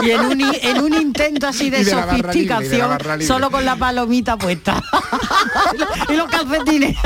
[0.02, 2.98] Y en un, i- en un intento así de, libre, sofisticación,
[3.28, 4.82] solo con la palomita puesta.
[6.10, 6.98] y los calcetines.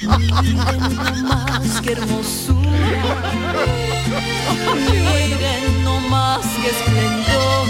[0.00, 3.02] Miren más que hermosura,
[4.90, 7.66] miren no más que esplendor.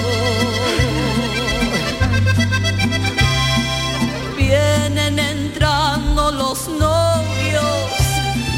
[4.52, 8.01] Vienen entrando los novios,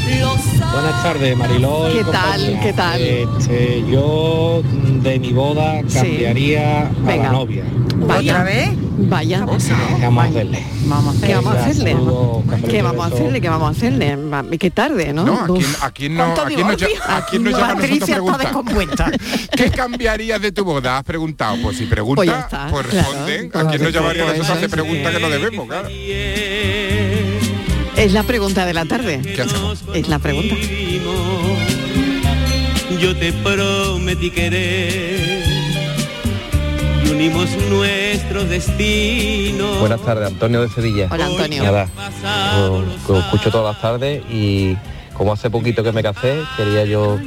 [0.05, 1.87] Buenas tardes, Mariló.
[1.91, 2.59] ¿Qué tal?
[2.61, 3.01] ¿Qué tal?
[3.01, 4.61] Este, yo
[5.01, 5.95] de mi boda Sí.
[5.99, 7.23] cambiaría a Venga.
[7.23, 7.63] la novia.
[7.95, 8.33] Vaya.
[8.33, 8.69] ¿Otra vez?
[8.97, 9.39] Vaya.
[9.45, 10.63] Vamos a hacerle.
[10.85, 11.95] Vamos a ¿Qué vamos a hacerle?
[12.69, 13.41] ¿Qué vamos a hacerle?
[13.41, 14.17] ¿Qué vamos a hacerle?
[14.59, 15.23] Qué tarde, ¿no?
[15.25, 19.11] No, aquí, aquí no, ¿Cuánto aquí no, aquí no a Patricia está descompuesta.
[19.57, 20.99] ¿Qué cambiaría de tu boda?
[20.99, 21.57] Has preguntado.
[21.63, 23.51] Pues si pregunta, Pues pues, responden.
[23.53, 24.47] ¿A quién nos llamaría a Pues nosotros?
[24.47, 25.89] eso Hace preguntas que no debemos, claro.
[27.97, 29.21] Es la pregunta de la tarde.
[29.21, 29.83] ¿Qué hacemos?
[29.93, 30.55] Es la pregunta.
[32.99, 35.43] Yo te prometí querer
[37.05, 39.79] y unimos nuestros destinos.
[39.79, 41.07] Buenas tardes, Antonio de Sevilla.
[41.09, 41.63] Hola, Antonio.
[41.63, 41.87] Nada,
[43.17, 44.75] escucho todas las tardes y
[45.13, 47.17] como hace poquito que me casé, quería yo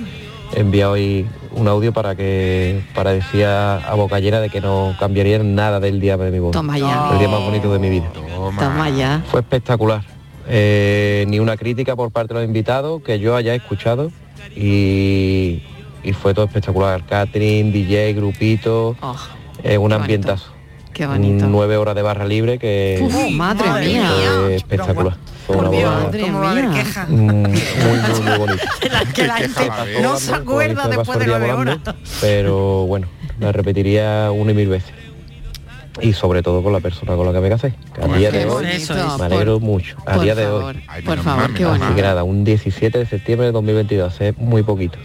[0.55, 4.95] enviar hoy un audio para que para decir a, a boca llena de que no
[4.99, 6.53] cambiaría nada del día de mi boda.
[6.53, 7.11] Toma ya.
[7.13, 8.11] El día más bonito de mi vida.
[8.59, 9.23] Toma ya.
[9.31, 10.18] Fue espectacular.
[10.51, 14.11] Eh, ni una crítica por parte de los invitados que yo haya escuchado
[14.57, 15.63] y,
[16.03, 17.05] y fue todo espectacular.
[17.07, 19.17] Catherine, DJ, grupito, Oh,
[19.63, 20.53] eh, un ambientazo.
[20.93, 21.47] Qué bonito.
[21.47, 24.11] Nueve horas de barra libre que Uf, madre mía.
[24.41, 25.17] fue espectacular.
[25.47, 26.83] Fue una boda Madre ¿Cómo va a haber mía.
[26.83, 27.07] queja?
[27.09, 28.65] mm, muy, muy, muy bonita.
[29.15, 29.71] que la gente
[30.03, 31.79] no se acuerda después de nueve horas.
[32.21, 33.07] Pero bueno,
[33.39, 34.93] la repetiría una y mil veces.
[36.01, 37.75] Y sobre todo con la persona con la que me casé.
[37.95, 38.67] Que a día de hoy.
[38.67, 39.19] Eso es.
[39.19, 39.97] me alegro mucho.
[40.07, 40.83] A Por día de favor, hoy.
[40.87, 41.95] Ay, por favor, qué bonito.
[41.95, 44.99] que nada, un 17 de septiembre de 2022, hace muy poquito.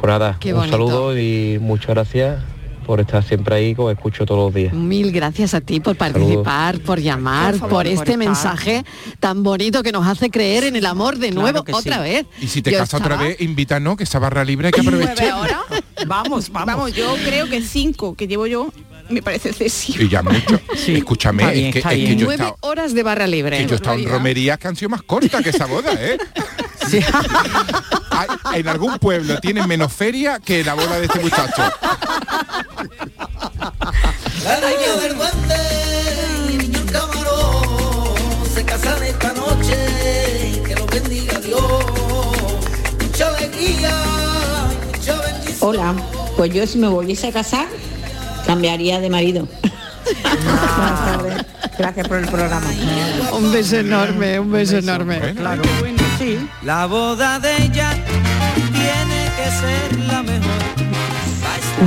[0.00, 0.76] Pues nada, Qué un bonito.
[0.76, 2.38] saludo y muchas gracias
[2.84, 4.74] por estar siempre ahí, que os escucho todos los días.
[4.74, 8.84] Mil gracias a ti por participar, por llamar, Por por, este por mensaje
[9.20, 12.26] tan bonito que nos hace creer en el amor de nuevo otra vez.
[12.42, 15.30] Y si te Yo casas otra vez, invítanos, que esa barra libre hay que aprovechar.
[15.30, 15.60] ahora?
[16.06, 16.66] Vamos, vamos.
[16.66, 18.70] Vamos, yo creo que cinco que llevo yo
[19.08, 20.02] me parece excesivo.
[20.02, 20.60] Y ya mucho.
[20.86, 22.18] Escúchame, Está bien, es que, está es que bien.
[22.18, 23.58] yo he Nueve estado, horas de barra libre.
[23.58, 26.18] que yo he estado en romerías que han sido más cortas que esa boda, ¿eh?
[28.10, 31.62] Hay- en algún pueblo tienen menos feria que la boda de este muchacho.
[34.44, 41.62] La del niño el camarón se casan esta noche, que los bendiga Dios.
[43.00, 43.90] Mucha alegría,
[44.82, 45.56] y mucha bendición.
[45.60, 45.94] Hola,
[46.36, 47.66] pues yo si me volviese a casar,
[48.46, 49.48] cambiaría de marido.
[51.78, 52.70] Gracias por el programa.
[53.32, 55.34] Un beso enorme, un beso enorme.
[55.34, 55.62] Claro.
[56.18, 56.38] Sí.
[56.62, 57.90] La boda de ella
[58.72, 60.44] tiene que ser la mejor.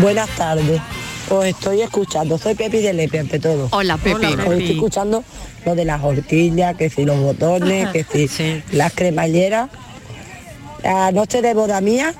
[0.01, 0.81] Buenas tardes.
[1.29, 2.37] Os estoy escuchando.
[2.37, 3.67] Soy Pepi de Lepe, ante todo.
[3.71, 4.25] Hola, Pepi.
[4.25, 5.23] Hola, Os estoy escuchando
[5.65, 9.69] lo de las horquillas, que si los botones, que si las cremalleras.
[10.83, 12.13] La noche de boda mía,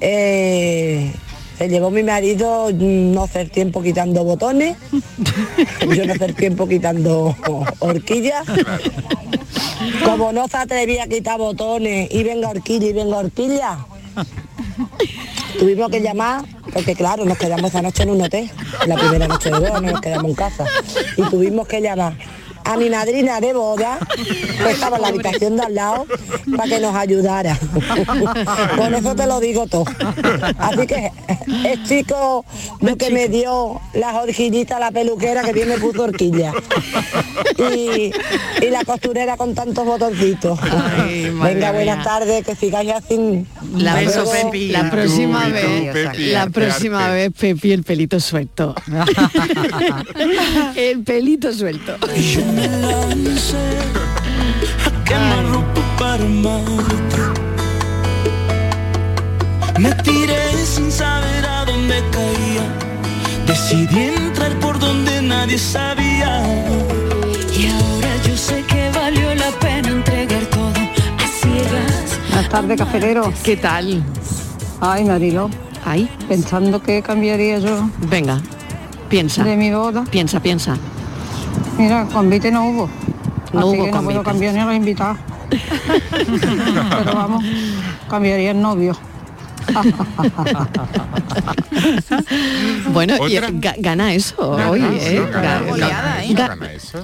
[0.00, 1.12] eh,
[1.58, 4.76] se llevó mi marido no hacer tiempo quitando botones,
[5.94, 7.36] yo no hacer tiempo quitando
[7.80, 8.46] horquillas.
[10.04, 13.78] Como no se atrevía a quitar botones y venga horquilla y venga horquilla,
[15.58, 18.48] tuvimos que llamar, porque claro, nos quedamos esa noche en un hotel,
[18.86, 20.64] la primera noche de boda, no nos quedamos en casa,
[21.16, 22.14] y tuvimos que llamar
[22.64, 26.06] a mi madrina de boda, que estaba en la habitación de al lado,
[26.56, 27.58] para que nos ayudara.
[28.76, 29.84] Con eso te lo digo todo.
[30.58, 31.10] Así que
[31.64, 32.44] el chico
[32.80, 36.52] lo que me dio las horquillitas, la peluquera que bien me puso horquilla.
[37.58, 38.12] Y,
[38.64, 40.58] y la costurera con tantos botoncitos.
[41.42, 43.46] Venga, buenas tardes, que sigáis así.
[43.76, 47.14] La, la próxima Tú, y tú, vez, Pepi, la próxima arte.
[47.16, 48.74] vez, Pepi, el pelito suelto.
[50.76, 51.96] el pelito suelto.
[55.08, 57.22] Quemar ropa para amarte.
[59.78, 62.64] Me tiré sin saber a dónde caía.
[63.46, 66.42] Decidí entrar por donde nadie sabía.
[67.58, 72.18] Y ahora yo sé que valió la pena entregar todo a ciegas.
[72.30, 73.32] Buenas tardes, cafelero.
[73.42, 74.02] ¿Qué tal?
[74.80, 75.48] Ay, Marilo.
[75.84, 76.08] Ay.
[76.28, 77.88] Pensando que cambiaría yo.
[78.10, 78.40] Venga,
[79.08, 79.44] piensa.
[79.44, 80.04] De mi boda.
[80.10, 80.76] Piensa, piensa.
[81.78, 82.90] Mira, convite no hubo.
[83.52, 85.18] No así hubo que no puedo cambiar ni a los invitados.
[85.48, 87.44] Pero vamos,
[88.08, 88.96] cambiaría el novio.
[92.92, 93.38] Bueno, y
[93.78, 95.24] gana eso hoy, ¿eh?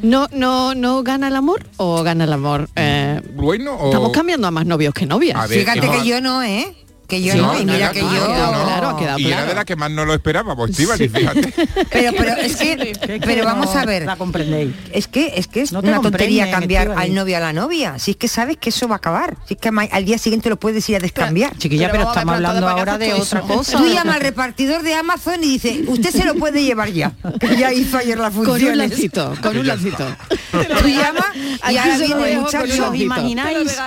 [0.02, 2.68] No, no, no gana el amor o gana el amor.
[2.74, 3.86] Eh, Bueno, o...
[3.86, 5.48] Estamos cambiando a más novios que novias.
[5.48, 6.74] Ver, Fíjate que yo no, ¿eh?
[7.14, 8.24] Que yo Sí, no, y no, mira no, que no, yo...
[8.24, 11.12] ha quedado claro, ha quedado y era de la que más no lo esperábamos, Estíbaliz,
[11.12, 11.54] fíjate.
[11.92, 14.04] Pero, pero es que, pero vamos a ver.
[14.04, 14.72] La comprendéis.
[14.92, 18.00] Es que es que es No una tontería cambiar al novio a la novia.
[18.00, 19.36] Si es que sabes que eso va a acabar.
[19.46, 21.56] Si es que al día siguiente lo puedes ir a descambiar.
[21.56, 23.78] Chiquilla, pero, estamos hablando ahora de otra cosa.
[23.78, 27.12] Tú llamas al repartidor de Amazon y dice, usted se lo puede llevar ya.
[27.38, 28.72] Que ya hizo ayer la Con función.
[28.72, 30.04] un lacito, con un lacito.
[30.50, 31.26] Tú llamas
[31.70, 32.90] y ahora viene el con muchacho.
[32.90, 33.78] ¿Os imagináis,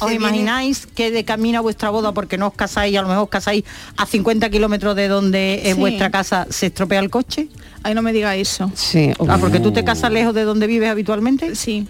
[0.00, 3.24] os imagináis que de camino a vuestra boda, porque no os casáis, a lo mejor
[3.24, 3.64] os casáis
[3.96, 5.80] a 50 kilómetros de donde es Sí.
[5.80, 7.48] vuestra casa, se estropea el coche?
[7.82, 8.70] Ay, no me diga eso.
[8.74, 9.10] Sí.
[9.26, 11.54] Ah, porque tú te casas lejos de donde vives habitualmente.
[11.54, 11.88] Sí.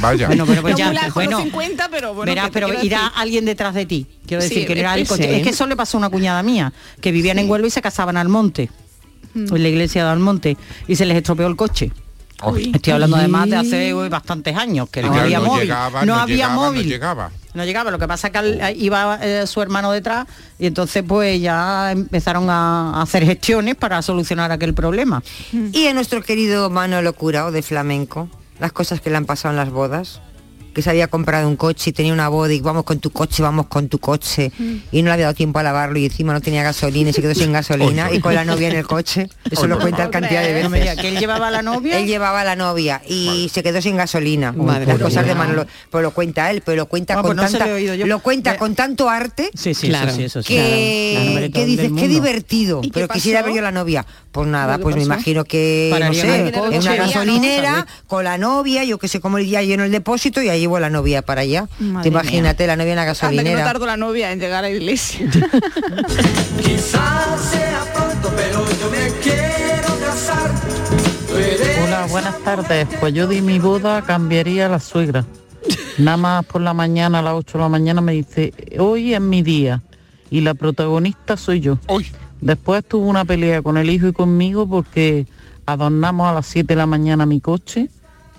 [0.00, 0.28] Vaya.
[0.28, 2.30] Bueno, pero pues No ya, bueno, los 50, pero bueno.
[2.30, 3.12] verás, ¿qué te pero irá decir?
[3.16, 4.06] alguien detrás de ti.
[4.26, 5.24] Quiero Sí, decir que no era el es- coche.
[5.24, 5.34] sí.
[5.34, 7.82] Es que eso le pasó a una cuñada mía, que vivían en Huelva y se
[7.82, 8.70] casaban al monte,
[9.34, 9.54] Mm.
[9.56, 10.56] en la iglesia de Almonte,
[10.86, 11.90] y se les estropeó el coche.
[12.50, 12.72] Uy.
[12.74, 15.60] Estoy hablando además de hace uy, bastantes años, que Y no claro, había móvil.
[15.62, 16.82] llegaba, no, había llegaba, móvil.
[16.82, 17.30] No llegaba.
[17.54, 20.26] No llegaba, lo que pasa es que al- iba eh, su hermano detrás
[20.58, 25.22] y entonces pues ya empezaron a, a hacer gestiones para solucionar aquel problema.
[25.72, 28.28] Y a nuestro querido Manolo Curao de Flamenco,
[28.58, 30.20] las cosas que le han pasado en las bodas,
[30.72, 33.42] que se había comprado un coche y tenía una boda y vamos con tu coche,
[33.42, 34.50] vamos con tu coche,
[34.90, 37.20] y no le había dado tiempo a lavarlo y encima no tenía gasolina y se
[37.22, 39.28] quedó sin gasolina y con la novia en el coche.
[39.50, 40.12] Eso lo cuenta favor.
[40.12, 40.96] cantidad de No veces.
[41.00, 41.98] que él llevaba a la novia.
[41.98, 44.52] Él llevaba a la novia y se quedó sin gasolina.
[44.52, 45.34] Madre Las cosas mía.
[45.34, 45.66] de Manolo.
[45.90, 48.18] Pues lo cuenta él, pero lo cuenta con pues no tanta, lo yo.
[48.20, 50.54] cuenta con tanto arte Sí, sí, Claro, eso sí, eso sí.
[50.54, 54.06] que, Claro, que dices, qué divertido, ¿Y qué pero quisiera ver yo la novia.
[54.30, 56.96] Pues nada, ¿Pero pues me imagino que, no sé, en una ¿no?
[56.96, 60.78] gasolinera, con la novia, yo que sé cómo ya lleno el depósito y ahí llevo
[60.80, 61.68] la novia para allá.
[61.78, 63.64] Madre Te imagínate la novia en la Anda, que no gasolinera.
[63.64, 65.28] tardó la novia en llegar a la iglesia.
[66.62, 70.50] Quizás sea pronto, pero yo me quiero casar.
[71.84, 72.86] Hola, buenas tardes.
[73.00, 75.24] Pues yo de mi boda cambiaría a la suegra.
[75.98, 79.20] Nada más por la mañana, a las 8 de la mañana, me dice, hoy es
[79.20, 79.82] mi día.
[80.30, 81.78] Y la protagonista soy yo.
[81.88, 82.06] Uy.
[82.40, 85.26] Después tuvo una pelea con el hijo y conmigo porque
[85.66, 87.88] adornamos a las 7 de la mañana mi coche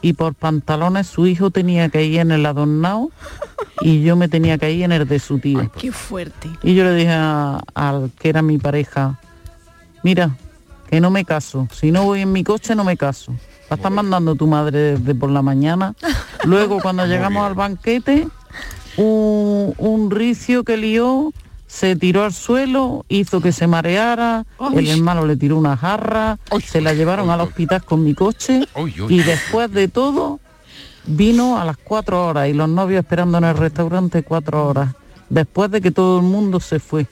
[0.04, 3.10] y por pantalones su hijo tenía que ir en el adornado
[3.82, 5.72] y yo me tenía que ir en el de su tío.
[5.80, 6.50] Qué fuerte.
[6.62, 9.18] Y yo le dije al que era mi pareja,
[10.04, 10.36] mira,
[10.90, 11.70] que no me caso.
[11.72, 13.34] Si no voy en mi coche, no me caso.
[13.70, 15.96] La estás mandando tu madre desde por la mañana.
[16.44, 18.28] Luego, cuando llegamos al banquete,
[18.98, 21.32] un, un ricio que lió,
[21.74, 24.46] se tiró al suelo, hizo que se mareara,
[24.76, 28.68] el hermano le tiró una jarra, se la llevaron al hospital con mi coche
[29.10, 30.40] y después de todo
[31.08, 34.94] vino a las cuatro horas y los novios esperando en el restaurante cuatro horas,
[35.30, 37.08] después de que todo el mundo se fue.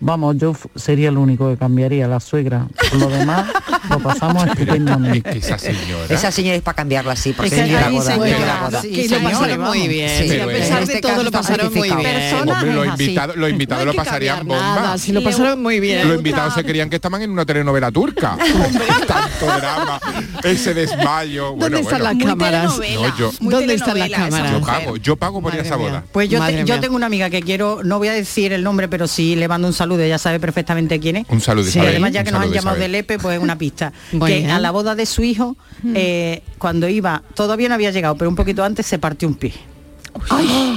[0.00, 2.68] Vamos, yo sería el único que cambiaría la suegra.
[2.90, 3.46] Por lo demás,
[3.90, 5.38] lo pasamos estupendamente.
[5.38, 6.06] esa señora.
[6.08, 8.12] Esa señora es para cambiarla así, porque Es que es la boda.
[8.12, 8.82] es boda.
[8.82, 10.10] que lo pasaron muy bien.
[10.10, 12.34] Sí, Sí, a pesar de todo lo pasaron muy bien.
[12.48, 14.74] Hombre, los invitados, los invitados lo pasarían bomba.
[14.76, 16.06] nada, si lo pasaron muy bien.
[16.06, 18.36] Los invitados se creían que estaban en una telenovela turca.
[19.06, 20.00] Tanto drama,
[20.44, 21.50] ese desmayo.
[21.50, 22.14] ¿Dónde bueno, están bueno.
[22.18, 22.78] las cámaras?
[22.78, 24.52] No, yo, ¿Dónde están las cámaras?
[24.52, 26.04] yo pago, yo pago por ir a esa boda.
[26.12, 26.40] Pues yo,
[26.80, 29.66] tengo una amiga que quiero, no voy a decir el nombre, pero sí le mando
[29.66, 31.26] un saludo, ella sabe perfectamente quién es.
[31.28, 32.92] Un saludo, Sí, además ya que nos han llamado Isabel.
[32.92, 33.92] del EPE, pues es una pista.
[34.26, 35.56] Que a la boda de su hijo,
[35.94, 39.52] eh, cuando iba, todavía no había llegado, pero un poquito antes se partió un pie.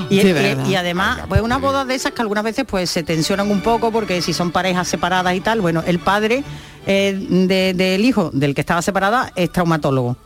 [0.10, 3.92] y, además, pues una boda de esas que algunas veces pues se tensionan un poco
[3.92, 6.44] porque si son parejas separadas y tal, bueno, el padre
[6.86, 10.18] eh, de- del hijo del que estaba separada es traumatólogo.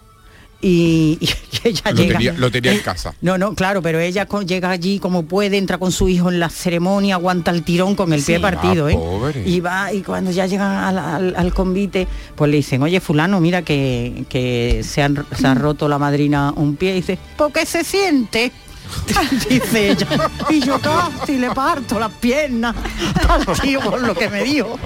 [0.67, 1.29] Y, y
[1.67, 2.13] ella Lo llega.
[2.17, 3.13] tenía, lo tenía en casa.
[3.21, 6.39] No, no, claro, pero ella con- llega allí como puede, entra con su hijo en
[6.39, 8.95] la ceremonia, aguanta el tirón con el pie partido, Ah, ¿eh?
[8.95, 9.43] pobre.
[9.47, 13.39] Y va, y cuando ya llegan al, al- al convite, pues le dicen, oye fulano,
[13.39, 17.51] mira que, que se, han- se ha roto la madrina un pie, y dice, ¿por
[17.51, 18.51] qué se siente?
[19.49, 20.07] dice ella.
[20.49, 22.75] Y yo casi le parto las piernas
[23.29, 24.77] al tío por lo que me dijo.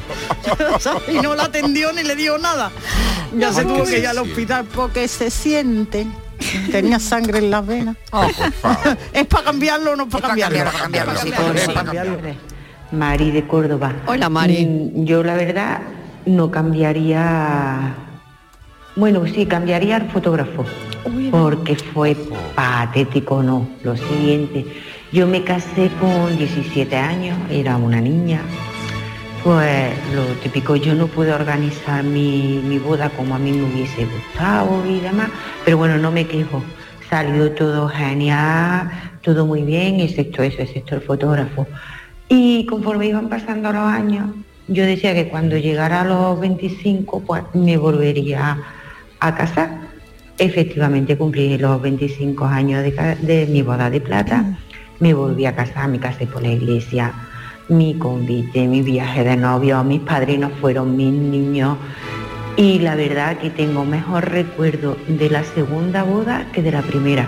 [1.07, 2.71] y no la atendió ni le dio nada.
[3.35, 6.07] Ya se tuvo que ir al hospital porque se siente.
[6.71, 7.97] Tenía sangre en las venas.
[9.13, 10.57] ¿Es para cambiarlo o no para cambiarlo?
[10.57, 11.65] para cambiarlo, sí, sí.
[11.67, 12.17] para cambiarlo.
[12.91, 13.93] Mari de Córdoba.
[14.07, 14.65] Hola, Mari.
[14.65, 15.81] Mm, Yo la verdad
[16.25, 17.93] no cambiaría.
[18.95, 20.65] Bueno, sí, cambiaría al fotógrafo.
[21.31, 22.15] Porque fue
[22.55, 23.67] patético, no.
[23.83, 24.65] Lo siguiente,
[25.11, 28.41] yo me casé con 17 años, era una niña.
[29.43, 34.05] Pues lo típico, yo no pude organizar mi, mi boda como a mí me hubiese
[34.05, 35.29] gustado y demás,
[35.63, 36.61] pero bueno, no me quejo.
[37.09, 38.91] Salió todo genial,
[39.21, 41.65] todo muy bien, excepto eso, excepto el fotógrafo.
[42.27, 44.27] Y conforme iban pasando los años,
[44.67, 48.57] yo decía que cuando llegara a los 25, pues me volvería
[49.19, 49.88] a casar.
[50.39, 54.57] Efectivamente cumplí los 25 años de, mi boda de plata,
[54.99, 57.13] me volví a casar, me casé por la iglesia,
[57.67, 61.77] mi convite, mi viaje de novio, mis padrinos fueron mis niños.
[62.55, 67.27] Y la verdad que tengo mejor recuerdo de la segunda boda que de la primera.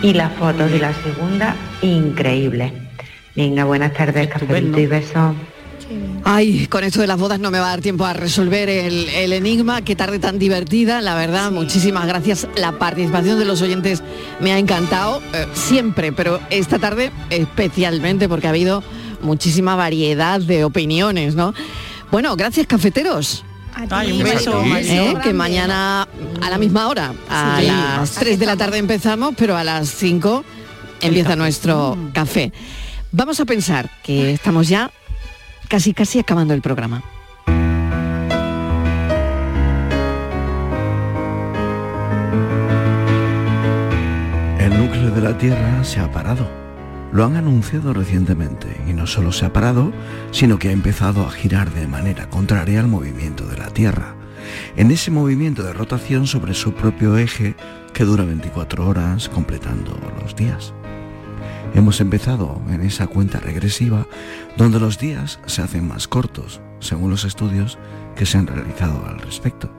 [0.00, 2.72] Y las fotos de la segunda increíbles.
[3.34, 5.34] Venga, buenas tardes, cafelito y besos.
[6.24, 9.08] Ay, con esto de las bodas no me va a dar tiempo a resolver el,
[9.08, 9.82] el enigma.
[9.82, 11.50] Qué tarde tan divertida, la verdad.
[11.50, 12.46] Muchísimas gracias.
[12.56, 14.02] La participación de los oyentes
[14.40, 18.82] me ha encantado eh, siempre, pero esta tarde especialmente porque ha habido
[19.20, 21.54] muchísima variedad de opiniones, ¿no?
[22.10, 23.44] Bueno, gracias cafeteros.
[23.90, 26.06] Ay, un beso, Eh, que mañana
[26.42, 27.66] a la misma hora, a Sí.
[27.66, 30.44] las 3 de la tarde empezamos, pero a las 5
[31.00, 32.52] empieza nuestro café.
[33.12, 34.90] Vamos a pensar que estamos ya
[35.72, 37.02] casi casi acabando el programa.
[44.58, 46.46] El núcleo de la Tierra se ha parado.
[47.10, 49.94] Lo han anunciado recientemente y no solo se ha parado,
[50.30, 54.14] sino que ha empezado a girar de manera contraria al movimiento de la Tierra.
[54.76, 57.56] En ese movimiento de rotación sobre su propio eje
[57.94, 60.74] que dura 24 horas completando los días.
[61.74, 64.06] Hemos empezado en esa cuenta regresiva
[64.58, 67.78] donde los días se hacen más cortos, según los estudios
[68.14, 69.70] que se han realizado al respecto.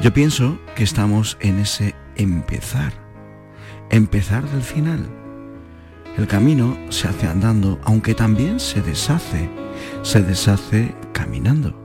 [0.00, 2.92] Yo pienso que estamos en ese empezar,
[3.90, 5.06] empezar del final.
[6.16, 9.50] El camino se hace andando, aunque también se deshace,
[10.02, 11.78] se deshace caminando.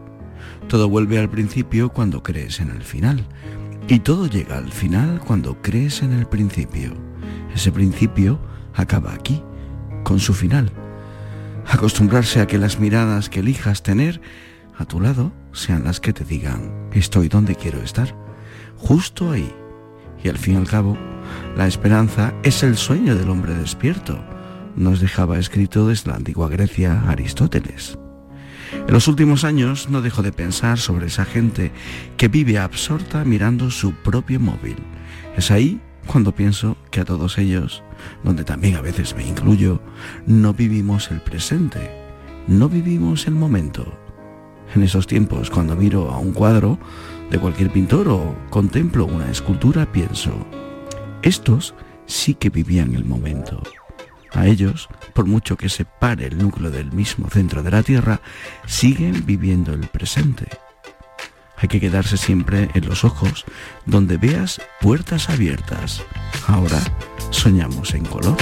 [0.69, 3.25] Todo vuelve al principio cuando crees en el final,
[3.87, 6.93] y todo llega al final cuando crees en el principio.
[7.53, 8.39] Ese principio
[8.79, 9.41] acaba aquí,
[10.03, 10.71] con su final.
[11.67, 14.21] Acostumbrarse a que las miradas que elijas tener
[14.77, 18.15] a tu lado sean las que te digan, estoy donde quiero estar,
[18.77, 19.53] justo ahí.
[20.23, 20.97] Y al fin y al cabo,
[21.55, 24.23] la esperanza es el sueño del hombre despierto,
[24.75, 27.97] nos dejaba escrito desde la antigua Grecia Aristóteles.
[28.87, 31.71] En los últimos años no dejo de pensar sobre esa gente
[32.17, 34.77] que vive absorta mirando su propio móvil.
[35.35, 37.83] Es ahí cuando pienso que a todos ellos,
[38.23, 39.81] donde también a veces me incluyo,
[40.25, 41.91] no vivimos el presente,
[42.47, 43.93] no vivimos el momento.
[44.75, 46.79] En esos tiempos, cuando miro a un cuadro
[47.29, 50.31] de cualquier pintor o contemplo una escultura, pienso,
[51.21, 51.75] estos
[52.05, 53.61] sí que vivían el momento.
[54.31, 58.21] A ellos, por mucho que se pare el núcleo del mismo centro de la Tierra,
[58.65, 60.47] siguen viviendo el presente.
[61.61, 63.45] Hay que quedarse siempre en los ojos,
[63.85, 66.01] donde veas puertas abiertas.
[66.47, 66.79] Ahora
[67.31, 68.37] soñamos en color.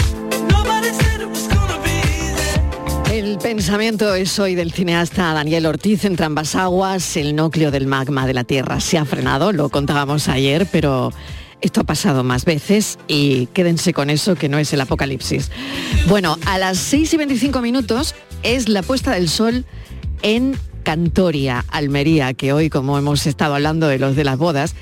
[3.11, 7.18] El pensamiento es hoy del cineasta Daniel Ortiz entre ambas aguas.
[7.18, 11.11] El núcleo del magma de la Tierra se ha frenado, lo contábamos ayer, pero
[11.59, 15.49] esto ha pasado más veces y quédense con eso que no es el apocalipsis.
[16.07, 18.13] Bueno, a las 6 y 25 minutos
[18.43, 19.65] es la puesta del sol
[20.22, 20.55] en
[20.88, 24.73] Cantoria, Almería, que hoy como hemos estado hablando de los de las bodas,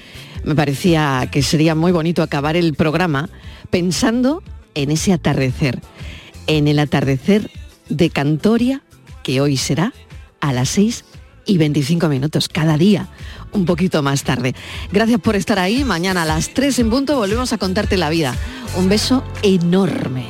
[0.44, 3.28] me parecía que sería muy bonito acabar el programa
[3.72, 4.44] pensando
[4.76, 5.82] en ese atardecer,
[6.46, 7.50] en el atardecer
[7.90, 8.84] de Cantoria,
[9.24, 9.94] que hoy será
[10.42, 11.06] a las 6
[11.48, 13.10] y 25 minutos cada día,
[13.52, 14.54] un poquito más tarde.
[14.92, 15.84] Gracias por estar ahí.
[15.86, 18.36] Mañana a las 3 en punto volvemos a contarte la vida.
[18.78, 20.26] Un beso enorme.